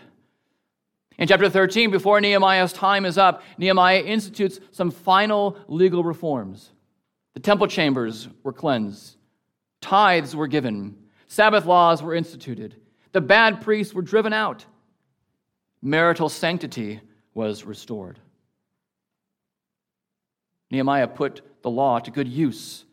In 1.17 1.27
chapter 1.27 1.49
13, 1.49 1.91
before 1.91 2.19
Nehemiah's 2.19 2.73
time 2.73 3.05
is 3.05 3.17
up, 3.17 3.43
Nehemiah 3.57 4.01
institutes 4.01 4.59
some 4.71 4.91
final 4.91 5.55
legal 5.67 6.03
reforms. 6.03 6.71
The 7.35 7.39
temple 7.39 7.67
chambers 7.67 8.27
were 8.43 8.53
cleansed, 8.53 9.15
tithes 9.79 10.35
were 10.35 10.47
given, 10.47 10.97
Sabbath 11.27 11.65
laws 11.65 12.03
were 12.03 12.15
instituted, 12.15 12.75
the 13.11 13.21
bad 13.21 13.61
priests 13.61 13.93
were 13.93 14.01
driven 14.01 14.33
out. 14.33 14.65
Marital 15.81 16.29
sanctity 16.29 17.01
was 17.33 17.63
restored. 17.63 18.19
Nehemiah 20.69 21.07
put 21.07 21.41
the 21.61 21.69
law 21.69 21.99
to 21.99 22.11
good 22.11 22.27
use 22.27 22.85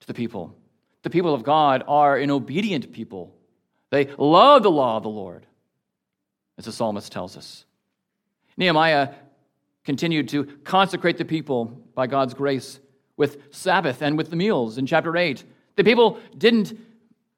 to 0.00 0.06
the 0.06 0.14
people. 0.14 0.54
The 1.02 1.10
people 1.10 1.34
of 1.34 1.42
God 1.42 1.82
are 1.86 2.16
an 2.16 2.30
obedient 2.30 2.92
people. 2.92 3.34
They 3.90 4.06
love 4.18 4.62
the 4.62 4.70
law 4.70 4.96
of 4.96 5.02
the 5.02 5.08
Lord, 5.08 5.46
as 6.58 6.64
the 6.64 6.72
psalmist 6.72 7.12
tells 7.12 7.36
us. 7.36 7.64
Nehemiah 8.56 9.10
continued 9.84 10.28
to 10.30 10.44
consecrate 10.64 11.18
the 11.18 11.24
people 11.24 11.66
by 11.94 12.06
God's 12.06 12.34
grace 12.34 12.80
with 13.16 13.54
Sabbath 13.54 14.02
and 14.02 14.16
with 14.16 14.30
the 14.30 14.36
meals 14.36 14.78
in 14.78 14.86
chapter 14.86 15.16
8. 15.16 15.44
The 15.76 15.84
people 15.84 16.18
didn't 16.36 16.78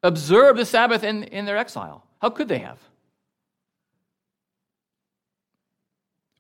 observe 0.03 0.57
the 0.57 0.65
Sabbath 0.65 1.03
in, 1.03 1.25
in 1.25 1.45
their 1.45 1.57
exile. 1.57 2.06
How 2.21 2.31
could 2.31 2.49
they 2.49 2.59
have? 2.59 2.79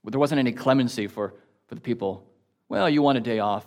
Well, 0.02 0.10
there 0.10 0.20
wasn't 0.20 0.38
any 0.38 0.52
clemency 0.52 1.06
for, 1.06 1.34
for 1.66 1.74
the 1.74 1.80
people. 1.80 2.24
Well, 2.68 2.88
you 2.88 3.02
want 3.02 3.18
a 3.18 3.20
day 3.20 3.40
off. 3.40 3.66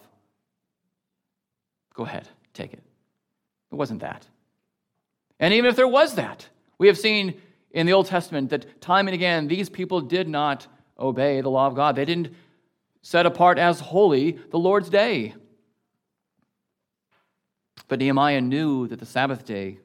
Go 1.93 2.05
ahead, 2.05 2.27
take 2.53 2.73
it. 2.73 2.81
It 3.71 3.75
wasn't 3.75 4.01
that. 4.01 4.25
And 5.39 5.53
even 5.53 5.69
if 5.69 5.75
there 5.75 5.87
was 5.87 6.15
that, 6.15 6.47
we 6.77 6.87
have 6.87 6.97
seen 6.97 7.41
in 7.71 7.85
the 7.85 7.93
Old 7.93 8.07
Testament 8.07 8.49
that 8.49 8.81
time 8.81 9.07
and 9.07 9.13
again 9.13 9.47
these 9.47 9.69
people 9.69 10.01
did 10.01 10.27
not 10.27 10.67
obey 10.97 11.41
the 11.41 11.49
law 11.49 11.67
of 11.67 11.75
God. 11.75 11.95
They 11.95 12.05
didn't 12.05 12.33
set 13.01 13.25
apart 13.25 13.57
as 13.57 13.79
holy 13.79 14.39
the 14.49 14.59
Lord's 14.59 14.89
day. 14.89 15.35
But 17.87 17.99
Nehemiah 17.99 18.41
knew 18.41 18.87
that 18.87 18.99
the 18.99 19.05
Sabbath 19.05 19.45
day 19.45 19.79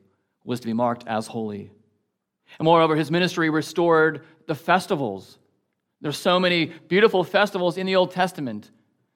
was 0.45 0.61
to 0.61 0.67
be 0.67 0.73
marked 0.73 1.07
as 1.07 1.27
holy. 1.27 1.71
And 2.59 2.67
moreover, 2.67 2.97
his 2.97 3.11
ministry 3.11 3.51
restored 3.51 4.25
the 4.47 4.55
festivals. 4.55 5.39
There's 6.01 6.19
so 6.19 6.39
many 6.39 6.67
beautiful 6.67 7.25
festivals 7.25 7.77
in 7.77 7.87
the 7.87 7.97
Old 7.97 8.11
Testament 8.11 8.71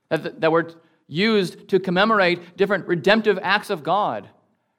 that, 0.08 0.40
that 0.40 0.52
were 0.52 0.72
used 1.06 1.68
to 1.68 1.80
commemorate 1.80 2.56
different 2.56 2.86
redemptive 2.86 3.38
acts 3.42 3.70
of 3.70 3.82
God, 3.82 4.28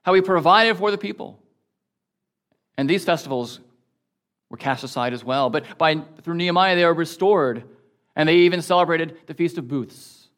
how 0.04 0.14
he 0.14 0.22
provided 0.22 0.78
for 0.78 0.92
the 0.92 0.98
people. 0.98 1.40
And 2.78 2.90
these 2.90 3.04
festivals 3.04 3.60
were 4.50 4.58
cast 4.58 4.84
aside 4.84 5.14
as 5.14 5.24
well. 5.24 5.50
But 5.50 5.78
by, 5.78 6.02
through 6.24 6.36
Nehemiah, 6.36 6.76
they 6.76 6.84
are 6.84 6.94
restored, 6.94 7.64
and 8.16 8.28
they 8.28 8.38
even 8.38 8.62
celebrated 8.62 9.18
the 9.28 9.34
Feast 9.34 9.58
of 9.58 9.68
Booths, 9.68 10.30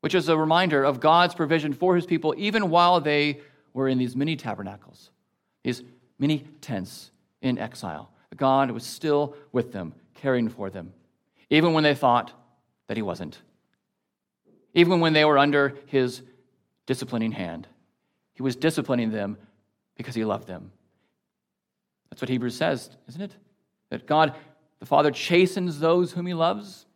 which 0.00 0.14
is 0.14 0.28
a 0.28 0.36
reminder 0.36 0.84
of 0.84 1.00
God's 1.00 1.34
provision 1.34 1.72
for 1.72 1.96
his 1.96 2.06
people, 2.06 2.34
even 2.36 2.70
while 2.70 3.00
they 3.00 3.40
were 3.74 3.88
in 3.88 3.98
these 3.98 4.16
mini 4.16 4.36
tabernacles, 4.36 5.10
these 5.64 5.82
mini 6.18 6.44
tents 6.60 7.10
in 7.42 7.58
exile. 7.58 8.10
God 8.36 8.70
was 8.70 8.84
still 8.84 9.34
with 9.52 9.72
them, 9.72 9.94
caring 10.14 10.48
for 10.48 10.70
them, 10.70 10.92
even 11.50 11.72
when 11.72 11.84
they 11.84 11.94
thought 11.94 12.32
that 12.86 12.96
He 12.96 13.02
wasn't. 13.02 13.38
Even 14.74 15.00
when 15.00 15.12
they 15.12 15.24
were 15.24 15.38
under 15.38 15.76
His 15.86 16.22
disciplining 16.86 17.32
hand. 17.32 17.66
He 18.34 18.42
was 18.42 18.56
disciplining 18.56 19.10
them 19.10 19.36
because 19.96 20.14
He 20.14 20.24
loved 20.24 20.46
them. 20.46 20.70
That's 22.10 22.22
what 22.22 22.28
Hebrews 22.28 22.56
says, 22.56 22.90
isn't 23.08 23.22
it? 23.22 23.34
That 23.90 24.06
God, 24.06 24.34
the 24.80 24.86
Father, 24.86 25.10
chastens 25.10 25.80
those 25.80 26.12
whom 26.12 26.26
He 26.26 26.34
loves. 26.34 26.86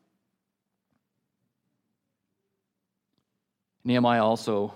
Nehemiah 3.85 4.25
also, 4.25 4.75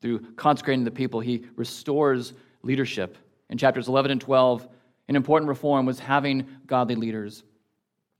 through 0.00 0.20
consecrating 0.34 0.84
the 0.84 0.90
people, 0.90 1.20
he 1.20 1.46
restores 1.56 2.34
leadership 2.62 3.16
in 3.52 3.58
chapters 3.58 3.86
11 3.86 4.10
and 4.10 4.20
12, 4.20 4.66
an 5.08 5.14
important 5.14 5.46
reform 5.46 5.84
was 5.84 5.98
having 5.98 6.46
godly 6.66 6.94
leaders. 6.94 7.44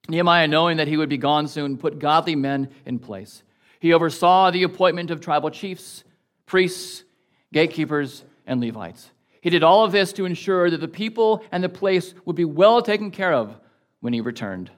Nehemiah, 0.07 0.47
knowing 0.47 0.77
that 0.77 0.89
he 0.89 0.99
would 0.99 1.09
be 1.09 1.17
gone 1.17 1.49
soon, 1.49 1.79
put 1.79 1.99
godly 1.99 2.37
men 2.37 2.69
in 2.85 2.99
place. 2.99 3.43
He 3.81 3.95
oversaw 3.95 4.51
the 4.51 4.65
appointment 4.65 5.11
of 5.11 5.23
tribal 5.23 5.49
chiefs, 5.49 6.05
priests, 6.45 7.03
gatekeepers, 7.51 8.25
and 8.47 8.61
Levites. 8.61 9.11
He 9.41 9.49
did 9.49 9.63
all 9.63 9.85
of 9.85 9.91
this 9.93 10.13
to 10.13 10.27
ensure 10.27 10.69
that 10.69 10.83
the 10.83 10.87
people 10.87 11.43
and 11.51 11.65
the 11.65 11.69
place 11.71 12.13
would 12.27 12.37
be 12.37 12.45
well 12.45 12.83
taken 12.83 13.11
care 13.11 13.33
of 13.33 13.57
when 14.01 14.13
he 14.13 14.21
returned. 14.21 14.71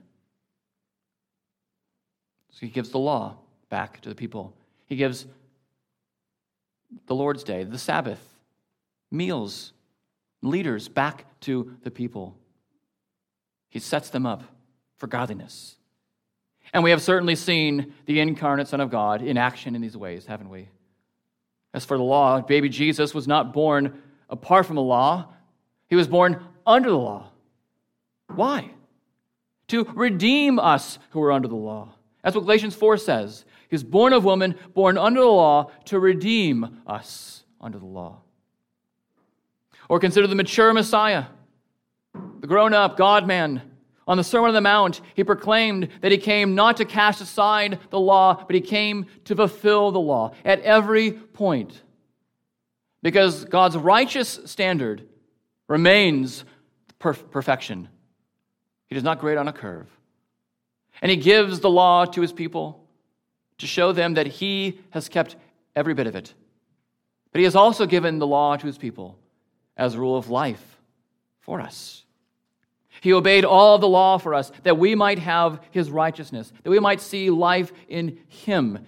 So 2.52 2.60
he 2.60 2.68
gives 2.68 2.90
the 2.90 2.98
law 2.98 3.38
back 3.70 4.00
to 4.02 4.08
the 4.08 4.14
people. 4.14 4.54
He 4.86 4.94
gives 4.94 5.26
the 7.06 7.14
Lord's 7.16 7.42
Day, 7.42 7.64
the 7.64 7.76
Sabbath, 7.76 8.22
meals, 9.10 9.73
leaders 10.44 10.88
back 10.88 11.26
to 11.40 11.76
the 11.82 11.90
people. 11.90 12.36
He 13.68 13.78
sets 13.78 14.10
them 14.10 14.26
up 14.26 14.42
for 14.98 15.06
godliness. 15.06 15.76
And 16.72 16.82
we 16.82 16.90
have 16.90 17.02
certainly 17.02 17.36
seen 17.36 17.94
the 18.06 18.20
incarnate 18.20 18.68
Son 18.68 18.80
of 18.80 18.90
God 18.90 19.22
in 19.22 19.36
action 19.36 19.74
in 19.74 19.82
these 19.82 19.96
ways, 19.96 20.26
haven't 20.26 20.50
we? 20.50 20.68
As 21.72 21.84
for 21.84 21.96
the 21.96 22.02
law, 22.02 22.40
baby 22.40 22.68
Jesus 22.68 23.14
was 23.14 23.26
not 23.26 23.52
born 23.52 24.00
apart 24.28 24.66
from 24.66 24.76
the 24.76 24.82
law, 24.82 25.28
he 25.88 25.96
was 25.96 26.08
born 26.08 26.42
under 26.66 26.90
the 26.90 26.98
law. 26.98 27.30
Why? 28.28 28.70
To 29.68 29.84
redeem 29.94 30.58
us 30.58 30.98
who 31.10 31.22
are 31.22 31.32
under 31.32 31.48
the 31.48 31.54
law. 31.54 31.94
That's 32.22 32.34
what 32.34 32.42
Galatians 32.42 32.74
4 32.74 32.96
says. 32.96 33.44
He 33.68 33.74
was 33.74 33.84
born 33.84 34.12
of 34.12 34.24
woman, 34.24 34.56
born 34.72 34.96
under 34.96 35.20
the 35.20 35.26
law, 35.26 35.70
to 35.86 35.98
redeem 35.98 36.80
us 36.86 37.44
under 37.60 37.78
the 37.78 37.86
law. 37.86 38.23
Or 39.88 40.00
consider 40.00 40.26
the 40.26 40.34
mature 40.34 40.72
Messiah, 40.72 41.26
the 42.40 42.46
grown 42.46 42.72
up 42.72 42.96
God 42.96 43.26
man 43.26 43.62
on 44.06 44.18
the 44.18 44.24
Sermon 44.24 44.48
on 44.48 44.54
the 44.54 44.60
Mount, 44.60 45.00
he 45.14 45.24
proclaimed 45.24 45.88
that 46.02 46.12
he 46.12 46.18
came 46.18 46.54
not 46.54 46.76
to 46.76 46.84
cast 46.84 47.20
aside 47.20 47.78
the 47.90 47.98
law, 47.98 48.44
but 48.44 48.54
he 48.54 48.60
came 48.60 49.06
to 49.24 49.34
fulfill 49.34 49.92
the 49.92 50.00
law 50.00 50.34
at 50.44 50.60
every 50.60 51.12
point. 51.12 51.82
Because 53.02 53.44
God's 53.44 53.76
righteous 53.76 54.40
standard 54.44 55.06
remains 55.68 56.44
perfection. 56.98 57.88
He 58.86 58.94
does 58.94 59.04
not 59.04 59.18
grade 59.18 59.38
on 59.38 59.48
a 59.48 59.52
curve. 59.52 59.88
And 61.02 61.10
he 61.10 61.16
gives 61.16 61.60
the 61.60 61.70
law 61.70 62.04
to 62.04 62.20
his 62.20 62.32
people 62.32 62.86
to 63.58 63.66
show 63.66 63.92
them 63.92 64.14
that 64.14 64.26
he 64.26 64.80
has 64.90 65.08
kept 65.08 65.36
every 65.74 65.94
bit 65.94 66.06
of 66.06 66.14
it. 66.14 66.32
But 67.32 67.40
he 67.40 67.44
has 67.44 67.56
also 67.56 67.86
given 67.86 68.18
the 68.18 68.26
law 68.26 68.56
to 68.56 68.66
his 68.66 68.78
people 68.78 69.18
as 69.76 69.96
rule 69.96 70.16
of 70.16 70.30
life 70.30 70.78
for 71.40 71.60
us. 71.60 72.04
He 73.00 73.12
obeyed 73.12 73.44
all 73.44 73.78
the 73.78 73.88
law 73.88 74.18
for 74.18 74.34
us 74.34 74.50
that 74.62 74.78
we 74.78 74.94
might 74.94 75.18
have 75.18 75.60
his 75.70 75.90
righteousness, 75.90 76.52
that 76.62 76.70
we 76.70 76.80
might 76.80 77.00
see 77.00 77.28
life 77.28 77.72
in 77.88 78.18
him, 78.28 78.86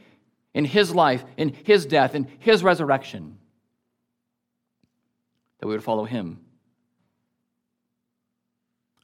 in 0.55 0.64
his 0.64 0.94
life, 0.94 1.25
in 1.37 1.53
his 1.64 1.85
death, 1.85 2.14
in 2.14 2.27
his 2.38 2.62
resurrection, 2.62 3.37
that 5.59 5.66
we 5.66 5.75
would 5.75 5.85
follow 5.85 6.05
him. 6.05 6.40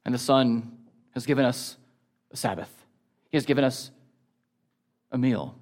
And 0.04 0.14
the 0.14 0.18
Son 0.18 0.78
has 1.14 1.26
given 1.26 1.44
us 1.44 1.76
a 2.32 2.36
Sabbath, 2.36 2.72
He 3.30 3.36
has 3.36 3.44
given 3.44 3.64
us 3.64 3.90
a 5.10 5.18
meal. 5.18 5.58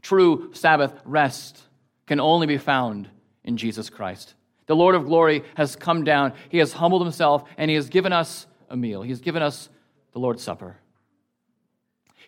True 0.00 0.50
Sabbath 0.54 0.92
rest 1.04 1.60
can 2.06 2.20
only 2.20 2.46
be 2.46 2.58
found 2.58 3.08
in 3.42 3.56
Jesus 3.56 3.90
Christ. 3.90 4.34
The 4.66 4.76
Lord 4.76 4.94
of 4.94 5.06
glory 5.06 5.44
has 5.54 5.76
come 5.76 6.04
down. 6.04 6.32
He 6.48 6.58
has 6.58 6.72
humbled 6.72 7.02
himself 7.02 7.44
and 7.56 7.70
he 7.70 7.76
has 7.76 7.88
given 7.88 8.12
us 8.12 8.46
a 8.68 8.76
meal. 8.76 9.02
He 9.02 9.10
has 9.10 9.20
given 9.20 9.42
us 9.42 9.68
the 10.12 10.18
Lord's 10.18 10.42
Supper. 10.42 10.76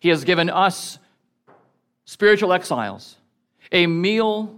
He 0.01 0.09
has 0.11 0.25
given 0.25 0.49
us 0.49 0.99
spiritual 2.05 2.53
exiles 2.53 3.17
a 3.73 3.87
meal 3.87 4.57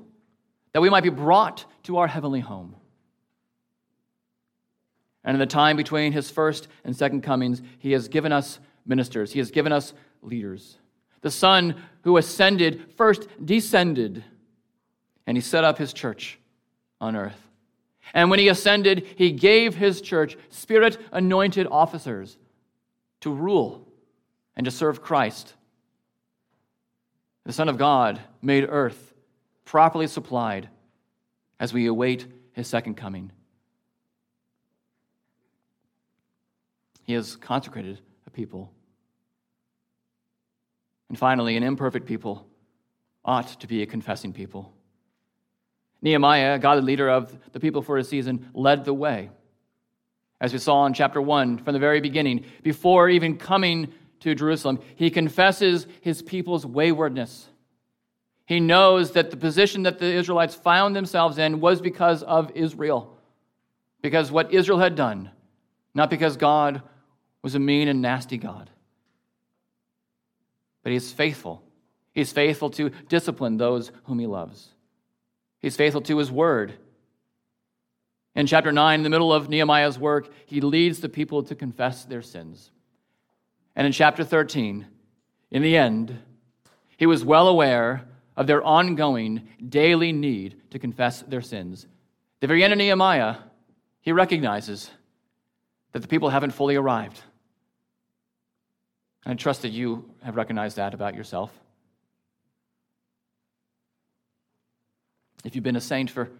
that 0.73 0.81
we 0.81 0.91
might 0.91 1.03
be 1.03 1.11
brought 1.11 1.65
to 1.85 1.99
our 1.99 2.07
heavenly 2.07 2.41
home. 2.41 2.77
And 5.25 5.35
in 5.35 5.39
the 5.39 5.47
time 5.47 5.77
between 5.77 6.13
his 6.13 6.31
first 6.31 6.69
and 6.85 6.97
second 6.97 7.23
comings, 7.23 7.61
he 7.79 7.93
has 7.93 8.09
given 8.09 8.33
us 8.33 8.59
ministers, 8.87 9.33
he 9.33 9.39
has 9.39 9.51
given 9.51 9.73
us 9.73 9.93
leaders. 10.23 10.79
The 11.23 11.31
Son 11.31 11.77
who 12.03 12.17
ascended 12.17 12.93
first 12.97 13.27
descended, 13.45 14.25
and 15.27 15.37
he 15.37 15.41
set 15.41 15.65
up 15.65 15.77
his 15.77 15.93
church 15.93 16.39
on 17.01 17.17
earth. 17.17 17.50
And 18.15 18.31
when 18.31 18.39
he 18.39 18.49
ascended, 18.49 19.07
he 19.17 19.33
gave 19.33 19.77
his 19.77 20.01
church 20.01 20.37
spirit 20.49 20.99
anointed 21.13 21.67
officers 21.71 22.37
to 23.21 23.33
rule 23.33 23.87
and 24.57 24.65
to 24.65 24.71
serve 24.71 25.03
Christ. 25.03 25.55
The 27.45 27.53
Son 27.53 27.69
of 27.69 27.79
God 27.79 28.21
made 28.43 28.67
earth 28.69 29.13
properly 29.65 30.07
supplied 30.07 30.69
as 31.59 31.73
we 31.73 31.87
await 31.87 32.27
his 32.53 32.67
second 32.67 32.97
coming. 32.97 33.31
He 37.05 37.15
has 37.15 37.37
consecrated 37.37 38.01
a 38.27 38.31
people. 38.31 38.73
And 41.09 41.19
finally, 41.19 41.57
an 41.57 41.63
imperfect 41.63 42.07
people 42.07 42.47
ought 43.25 43.61
to 43.61 43.67
be 43.67 43.83
a 43.83 43.87
confessing 43.87 44.33
people. 44.33 44.73
Nehemiah, 46.03 46.59
godly 46.59 46.85
leader 46.85 47.09
of 47.09 47.37
the 47.53 47.61
people 47.61 47.83
for 47.83 47.99
a 47.99 48.05
season, 48.05 48.49
led 48.55 48.85
the 48.85 48.95
way. 48.95 49.31
As 50.41 50.53
we 50.53 50.59
saw 50.59 50.87
in 50.87 50.95
chapter 50.95 51.21
1 51.21 51.59
from 51.59 51.75
the 51.75 51.79
very 51.79 52.01
beginning, 52.01 52.45
before 52.63 53.09
even 53.09 53.37
coming 53.37 53.93
to 54.21 54.35
Jerusalem, 54.35 54.81
he 54.97 55.11
confesses 55.11 55.87
his 56.01 56.23
people's 56.23 56.65
waywardness. 56.65 57.49
He 58.47 58.61
knows 58.61 59.13
that 59.13 59.31
the 59.31 59.37
position 59.37 59.83
that 59.85 59.99
the 59.99 60.13
Israelites 60.13 60.55
found 60.55 60.97
themselves 60.97 61.39
in 61.39 61.61
was 61.61 61.81
because 61.81 62.23
of 62.23 62.51
Israel, 62.55 63.17
because 64.03 64.33
what 64.33 64.53
Israel 64.53 64.79
had 64.79 64.95
done, 64.95 65.31
not 65.95 66.11
because 66.11 66.37
God 66.37 66.83
was 67.43 67.55
a 67.55 67.59
mean 67.59 67.89
and 67.89 68.03
nasty 68.03 68.39
God. 68.39 68.71
But 70.83 70.91
he 70.91 70.97
is 70.97 71.13
faithful. 71.13 71.63
He's 72.13 72.33
faithful 72.33 72.71
to 72.71 72.91
discipline 73.09 73.57
those 73.57 73.93
whom 74.05 74.19
he 74.19 74.27
loves. 74.27 74.71
He's 75.61 75.77
faithful 75.77 76.01
to 76.03 76.19
his 76.19 76.31
word. 76.31 76.75
In 78.35 78.47
chapter 78.47 78.73
9, 78.73 79.01
in 79.01 79.03
the 79.05 79.11
middle 79.11 79.33
of 79.33 79.49
Nehemiah's 79.49 79.99
work, 79.99 80.33
he 80.47 80.61
leads 80.61 81.01
the 81.01 81.09
people 81.09 81.43
to 81.45 81.55
confess 81.55 82.05
their 82.05 82.23
sins. 82.23 82.71
And 83.77 83.87
in 83.87 83.93
chapter 83.93 84.25
13, 84.25 84.87
in 85.51 85.63
the 85.63 85.77
end, 85.77 86.19
he 86.97 87.07
was 87.07 87.25
well 87.25 87.49
aware 87.49 88.07
of 88.37 88.47
their 88.47 88.63
ongoing 88.63 89.49
daily 89.69 90.13
need 90.13 90.61
to 90.71 90.79
confess 90.79 91.23
their 91.23 91.43
sins. 91.43 91.87
The 92.41 92.47
very 92.47 92.65
end 92.65 92.73
of 92.73 92.79
Nehemiah, 92.79 93.37
he 94.01 94.13
recognizes 94.13 94.91
that 95.93 96.01
the 96.01 96.09
people 96.09 96.31
haven't 96.31 96.53
fully 96.53 96.77
arrived. 96.77 97.21
And 99.25 99.33
I 99.33 99.37
trust 99.37 99.63
that 99.63 99.73
you 99.73 100.09
have 100.23 100.37
recognized 100.37 100.77
that 100.77 100.95
about 100.95 101.15
yourself. 101.15 101.53
If 105.45 105.55
you've 105.55 105.65
been 105.65 105.77
a 105.77 105.81
saint 105.81 106.11
for 106.11 106.31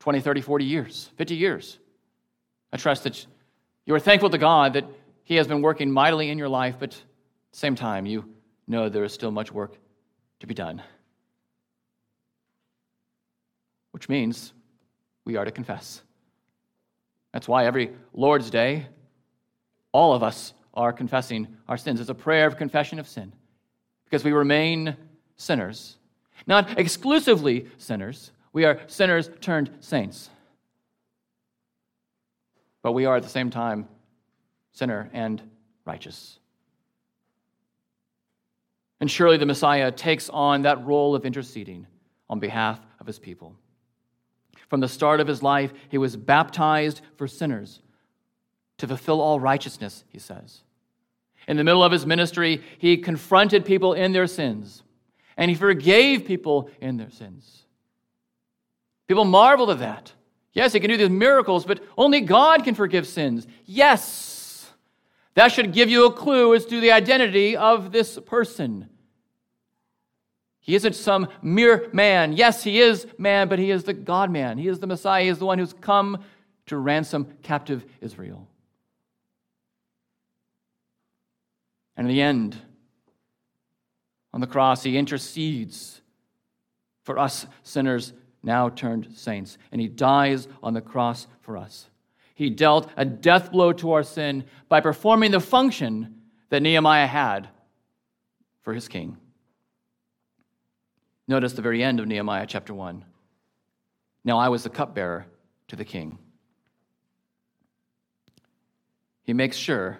20, 0.00 0.20
30, 0.20 0.40
40 0.40 0.64
years, 0.64 1.10
50 1.16 1.34
years. 1.34 1.78
I 2.72 2.76
trust 2.76 3.04
that 3.04 3.26
you 3.86 3.94
are 3.94 4.00
thankful 4.00 4.30
to 4.30 4.38
God 4.38 4.74
that 4.74 4.84
He 5.22 5.36
has 5.36 5.46
been 5.46 5.62
working 5.62 5.90
mightily 5.90 6.30
in 6.30 6.38
your 6.38 6.48
life, 6.48 6.76
but 6.78 6.90
at 6.90 6.96
the 7.52 7.58
same 7.58 7.74
time, 7.74 8.06
you 8.06 8.24
know 8.66 8.88
there 8.88 9.04
is 9.04 9.12
still 9.12 9.30
much 9.30 9.52
work 9.52 9.76
to 10.40 10.46
be 10.46 10.54
done. 10.54 10.82
Which 13.92 14.08
means 14.08 14.52
we 15.24 15.36
are 15.36 15.44
to 15.44 15.50
confess. 15.50 16.02
That's 17.32 17.48
why 17.48 17.66
every 17.66 17.92
Lord's 18.12 18.50
Day, 18.50 18.86
all 19.92 20.14
of 20.14 20.22
us 20.22 20.52
are 20.74 20.92
confessing 20.92 21.56
our 21.68 21.76
sins. 21.76 22.00
It's 22.00 22.10
a 22.10 22.14
prayer 22.14 22.46
of 22.46 22.56
confession 22.56 22.98
of 22.98 23.08
sin 23.08 23.32
because 24.04 24.24
we 24.24 24.32
remain 24.32 24.96
sinners. 25.36 25.96
Not 26.46 26.78
exclusively 26.78 27.68
sinners, 27.78 28.32
we 28.54 28.64
are 28.64 28.80
sinners 28.86 29.28
turned 29.42 29.70
saints. 29.80 30.30
But 32.82 32.92
we 32.92 33.04
are 33.04 33.16
at 33.16 33.22
the 33.22 33.28
same 33.28 33.50
time 33.50 33.88
sinner 34.72 35.10
and 35.12 35.42
righteous. 35.84 36.38
And 39.00 39.10
surely 39.10 39.36
the 39.36 39.44
Messiah 39.44 39.90
takes 39.90 40.30
on 40.30 40.62
that 40.62 40.86
role 40.86 41.14
of 41.14 41.26
interceding 41.26 41.86
on 42.30 42.38
behalf 42.38 42.80
of 43.00 43.06
his 43.06 43.18
people. 43.18 43.54
From 44.70 44.80
the 44.80 44.88
start 44.88 45.20
of 45.20 45.26
his 45.26 45.42
life, 45.42 45.72
he 45.90 45.98
was 45.98 46.16
baptized 46.16 47.02
for 47.16 47.28
sinners 47.28 47.80
to 48.78 48.86
fulfill 48.88 49.20
all 49.20 49.38
righteousness, 49.38 50.04
he 50.08 50.18
says. 50.18 50.62
In 51.46 51.56
the 51.56 51.64
middle 51.64 51.84
of 51.84 51.92
his 51.92 52.06
ministry, 52.06 52.62
he 52.78 52.96
confronted 52.96 53.64
people 53.64 53.92
in 53.92 54.12
their 54.12 54.26
sins, 54.26 54.82
and 55.36 55.50
he 55.50 55.56
forgave 55.56 56.24
people 56.24 56.70
in 56.80 56.96
their 56.96 57.10
sins. 57.10 57.63
People 59.06 59.24
marveled 59.24 59.70
at 59.70 59.78
that. 59.80 60.12
Yes, 60.52 60.72
he 60.72 60.80
can 60.80 60.88
do 60.88 60.96
these 60.96 61.10
miracles, 61.10 61.64
but 61.64 61.80
only 61.98 62.20
God 62.20 62.64
can 62.64 62.74
forgive 62.74 63.06
sins. 63.06 63.46
Yes. 63.66 64.70
That 65.34 65.48
should 65.48 65.72
give 65.72 65.90
you 65.90 66.06
a 66.06 66.12
clue 66.12 66.54
as 66.54 66.64
to 66.66 66.80
the 66.80 66.92
identity 66.92 67.56
of 67.56 67.90
this 67.90 68.18
person. 68.24 68.88
He 70.60 70.74
isn't 70.74 70.94
some 70.94 71.28
mere 71.42 71.90
man. 71.92 72.32
Yes, 72.32 72.62
he 72.62 72.80
is 72.80 73.06
man, 73.18 73.48
but 73.48 73.58
he 73.58 73.70
is 73.70 73.84
the 73.84 73.92
God 73.92 74.30
man. 74.30 74.56
He 74.56 74.68
is 74.68 74.78
the 74.78 74.86
Messiah. 74.86 75.24
He 75.24 75.28
is 75.28 75.38
the 75.38 75.44
one 75.44 75.58
who's 75.58 75.74
come 75.74 76.24
to 76.66 76.78
ransom 76.78 77.36
captive 77.42 77.84
Israel. 78.00 78.48
And 81.96 82.08
in 82.08 82.14
the 82.14 82.22
end, 82.22 82.56
on 84.32 84.40
the 84.40 84.46
cross, 84.46 84.82
he 84.82 84.96
intercedes 84.96 86.00
for 87.02 87.18
us 87.18 87.46
sinners 87.62 88.12
now 88.44 88.68
turned 88.68 89.08
saints, 89.16 89.58
and 89.72 89.80
he 89.80 89.88
dies 89.88 90.46
on 90.62 90.74
the 90.74 90.80
cross 90.80 91.26
for 91.40 91.56
us. 91.56 91.88
He 92.34 92.50
dealt 92.50 92.90
a 92.96 93.04
death 93.04 93.52
blow 93.52 93.72
to 93.74 93.92
our 93.92 94.02
sin 94.02 94.44
by 94.68 94.80
performing 94.80 95.30
the 95.30 95.40
function 95.40 96.22
that 96.50 96.62
Nehemiah 96.62 97.06
had 97.06 97.48
for 98.62 98.74
his 98.74 98.88
king. 98.88 99.16
Notice 101.26 101.52
the 101.54 101.62
very 101.62 101.82
end 101.82 102.00
of 102.00 102.06
Nehemiah 102.06 102.46
chapter 102.46 102.74
1. 102.74 103.04
Now 104.24 104.38
I 104.38 104.48
was 104.48 104.62
the 104.62 104.70
cupbearer 104.70 105.26
to 105.68 105.76
the 105.76 105.84
king. 105.84 106.18
He 109.22 109.32
makes 109.32 109.56
sure, 109.56 109.98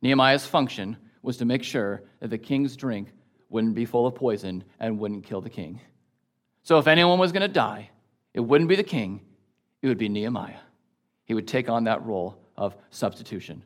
Nehemiah's 0.00 0.46
function 0.46 0.96
was 1.22 1.36
to 1.38 1.44
make 1.44 1.62
sure 1.62 2.02
that 2.20 2.28
the 2.28 2.38
king's 2.38 2.76
drink 2.76 3.12
wouldn't 3.50 3.74
be 3.74 3.84
full 3.84 4.06
of 4.06 4.14
poison 4.14 4.64
and 4.80 4.98
wouldn't 4.98 5.24
kill 5.24 5.40
the 5.40 5.50
king. 5.50 5.80
So 6.68 6.76
if 6.76 6.86
anyone 6.86 7.18
was 7.18 7.32
going 7.32 7.40
to 7.40 7.48
die, 7.48 7.88
it 8.34 8.40
wouldn't 8.40 8.68
be 8.68 8.76
the 8.76 8.82
king, 8.82 9.22
it 9.80 9.86
would 9.86 9.96
be 9.96 10.10
Nehemiah. 10.10 10.60
He 11.24 11.32
would 11.32 11.48
take 11.48 11.70
on 11.70 11.84
that 11.84 12.04
role 12.04 12.38
of 12.58 12.76
substitution, 12.90 13.62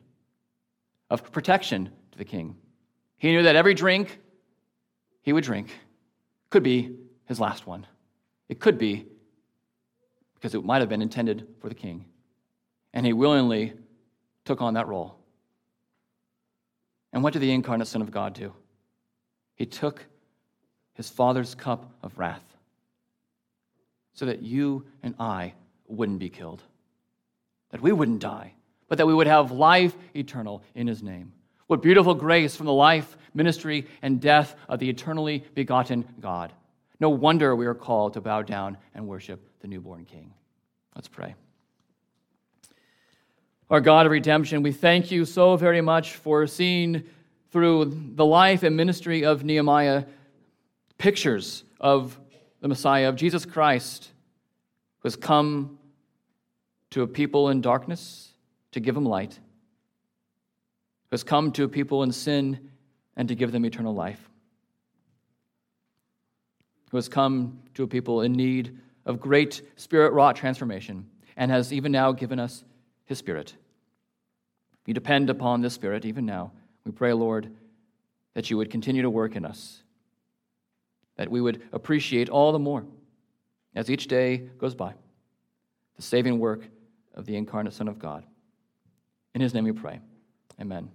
of 1.09 1.29
protection 1.33 1.91
to 2.13 2.17
the 2.17 2.23
king. 2.23 2.55
He 3.17 3.33
knew 3.33 3.43
that 3.43 3.57
every 3.57 3.73
drink 3.73 4.21
he 5.21 5.33
would 5.33 5.43
drink 5.43 5.77
could 6.49 6.63
be 6.63 6.95
his 7.25 7.41
last 7.41 7.67
one. 7.67 7.85
It 8.47 8.61
could 8.61 8.77
be 8.77 9.05
because 10.35 10.55
it 10.55 10.63
might 10.63 10.79
have 10.79 10.87
been 10.87 11.01
intended 11.01 11.45
for 11.59 11.67
the 11.67 11.75
king. 11.75 12.05
And 12.93 13.05
he 13.05 13.11
willingly 13.11 13.73
took 14.45 14.61
on 14.61 14.75
that 14.75 14.87
role. 14.87 15.17
And 17.11 17.21
what 17.21 17.33
did 17.33 17.41
the 17.41 17.51
incarnate 17.51 17.89
Son 17.89 18.01
of 18.01 18.11
God 18.11 18.33
do? 18.33 18.53
He 19.55 19.65
took 19.65 20.05
his 20.93 21.09
Father's 21.09 21.53
cup 21.53 21.91
of 22.01 22.17
wrath 22.17 22.52
so 24.13 24.25
that 24.25 24.41
you 24.41 24.85
and 25.01 25.15
I 25.19 25.53
wouldn't 25.87 26.19
be 26.19 26.29
killed, 26.29 26.61
that 27.71 27.81
we 27.81 27.91
wouldn't 27.91 28.19
die, 28.19 28.53
but 28.87 28.97
that 28.97 29.07
we 29.07 29.13
would 29.13 29.27
have 29.27 29.51
life 29.51 29.95
eternal 30.15 30.63
in 30.75 30.87
his 30.87 31.01
name. 31.01 31.33
What 31.67 31.81
beautiful 31.81 32.13
grace 32.13 32.55
from 32.55 32.65
the 32.65 32.73
life, 32.73 33.17
ministry, 33.33 33.87
and 34.01 34.21
death 34.21 34.55
of 34.67 34.79
the 34.79 34.89
eternally 34.89 35.43
begotten 35.55 36.05
God. 36.19 36.53
No 36.99 37.09
wonder 37.09 37.55
we 37.55 37.65
are 37.65 37.73
called 37.73 38.13
to 38.13 38.21
bow 38.21 38.43
down 38.43 38.77
and 38.93 39.07
worship 39.07 39.41
the 39.61 39.67
newborn 39.67 40.05
King. 40.05 40.33
Let's 40.95 41.07
pray. 41.07 41.35
Our 43.69 43.81
God 43.81 44.05
of 44.05 44.11
redemption, 44.11 44.61
we 44.61 44.71
thank 44.71 45.09
you 45.09 45.25
so 45.25 45.55
very 45.55 45.81
much 45.81 46.15
for 46.15 46.45
seeing 46.45 47.03
through 47.51 47.85
the 48.15 48.25
life 48.25 48.61
and 48.63 48.75
ministry 48.75 49.25
of 49.25 49.43
Nehemiah 49.43 50.03
pictures 50.97 51.63
of 51.79 52.19
the 52.63 52.69
Messiah, 52.69 53.09
of 53.09 53.17
Jesus 53.17 53.45
Christ, 53.45 54.09
who 54.99 55.07
has 55.07 55.17
come 55.17 55.77
to 56.91 57.01
a 57.01 57.07
people 57.07 57.49
in 57.49 57.59
darkness 57.59 58.31
to 58.71 58.79
give 58.79 58.95
them 58.95 59.03
light, 59.03 59.33
who 59.33 61.13
has 61.13 61.25
come 61.25 61.51
to 61.51 61.65
a 61.65 61.67
people 61.67 62.03
in 62.03 62.13
sin 62.13 62.71
and 63.17 63.27
to 63.27 63.35
give 63.35 63.51
them 63.51 63.65
eternal 63.65 63.93
life, 63.93 64.29
who 66.89 66.95
has 66.95 67.09
come 67.09 67.59
to 67.73 67.83
a 67.83 67.87
people 67.87 68.21
in 68.21 68.31
need 68.31 68.79
of 69.05 69.19
great 69.19 69.61
spirit 69.75 70.13
wrought 70.13 70.37
transformation 70.37 71.05
and 71.35 71.51
has 71.51 71.73
even 71.73 71.91
now 71.91 72.13
given 72.13 72.39
us 72.39 72.63
his 73.03 73.17
Spirit. 73.17 73.55
We 74.87 74.93
depend 74.93 75.29
upon 75.29 75.59
this 75.59 75.73
Spirit 75.73 76.05
even 76.05 76.25
now. 76.25 76.53
We 76.85 76.93
pray, 76.93 77.11
Lord, 77.11 77.53
that 78.35 78.49
you 78.49 78.55
would 78.55 78.69
continue 78.71 79.01
to 79.01 79.09
work 79.09 79.35
in 79.35 79.43
us, 79.43 79.82
that 81.15 81.29
we 81.29 81.41
would 81.41 81.61
appreciate 81.71 82.29
all 82.29 82.51
the 82.51 82.59
more 82.59 82.85
as 83.75 83.89
each 83.89 84.07
day 84.07 84.37
goes 84.57 84.75
by 84.75 84.93
the 85.95 86.01
saving 86.01 86.39
work 86.39 86.67
of 87.13 87.25
the 87.25 87.35
incarnate 87.35 87.73
Son 87.73 87.87
of 87.87 87.99
God. 87.99 88.25
In 89.35 89.41
his 89.41 89.53
name 89.53 89.63
we 89.63 89.71
pray. 89.71 89.99
Amen. 90.59 90.89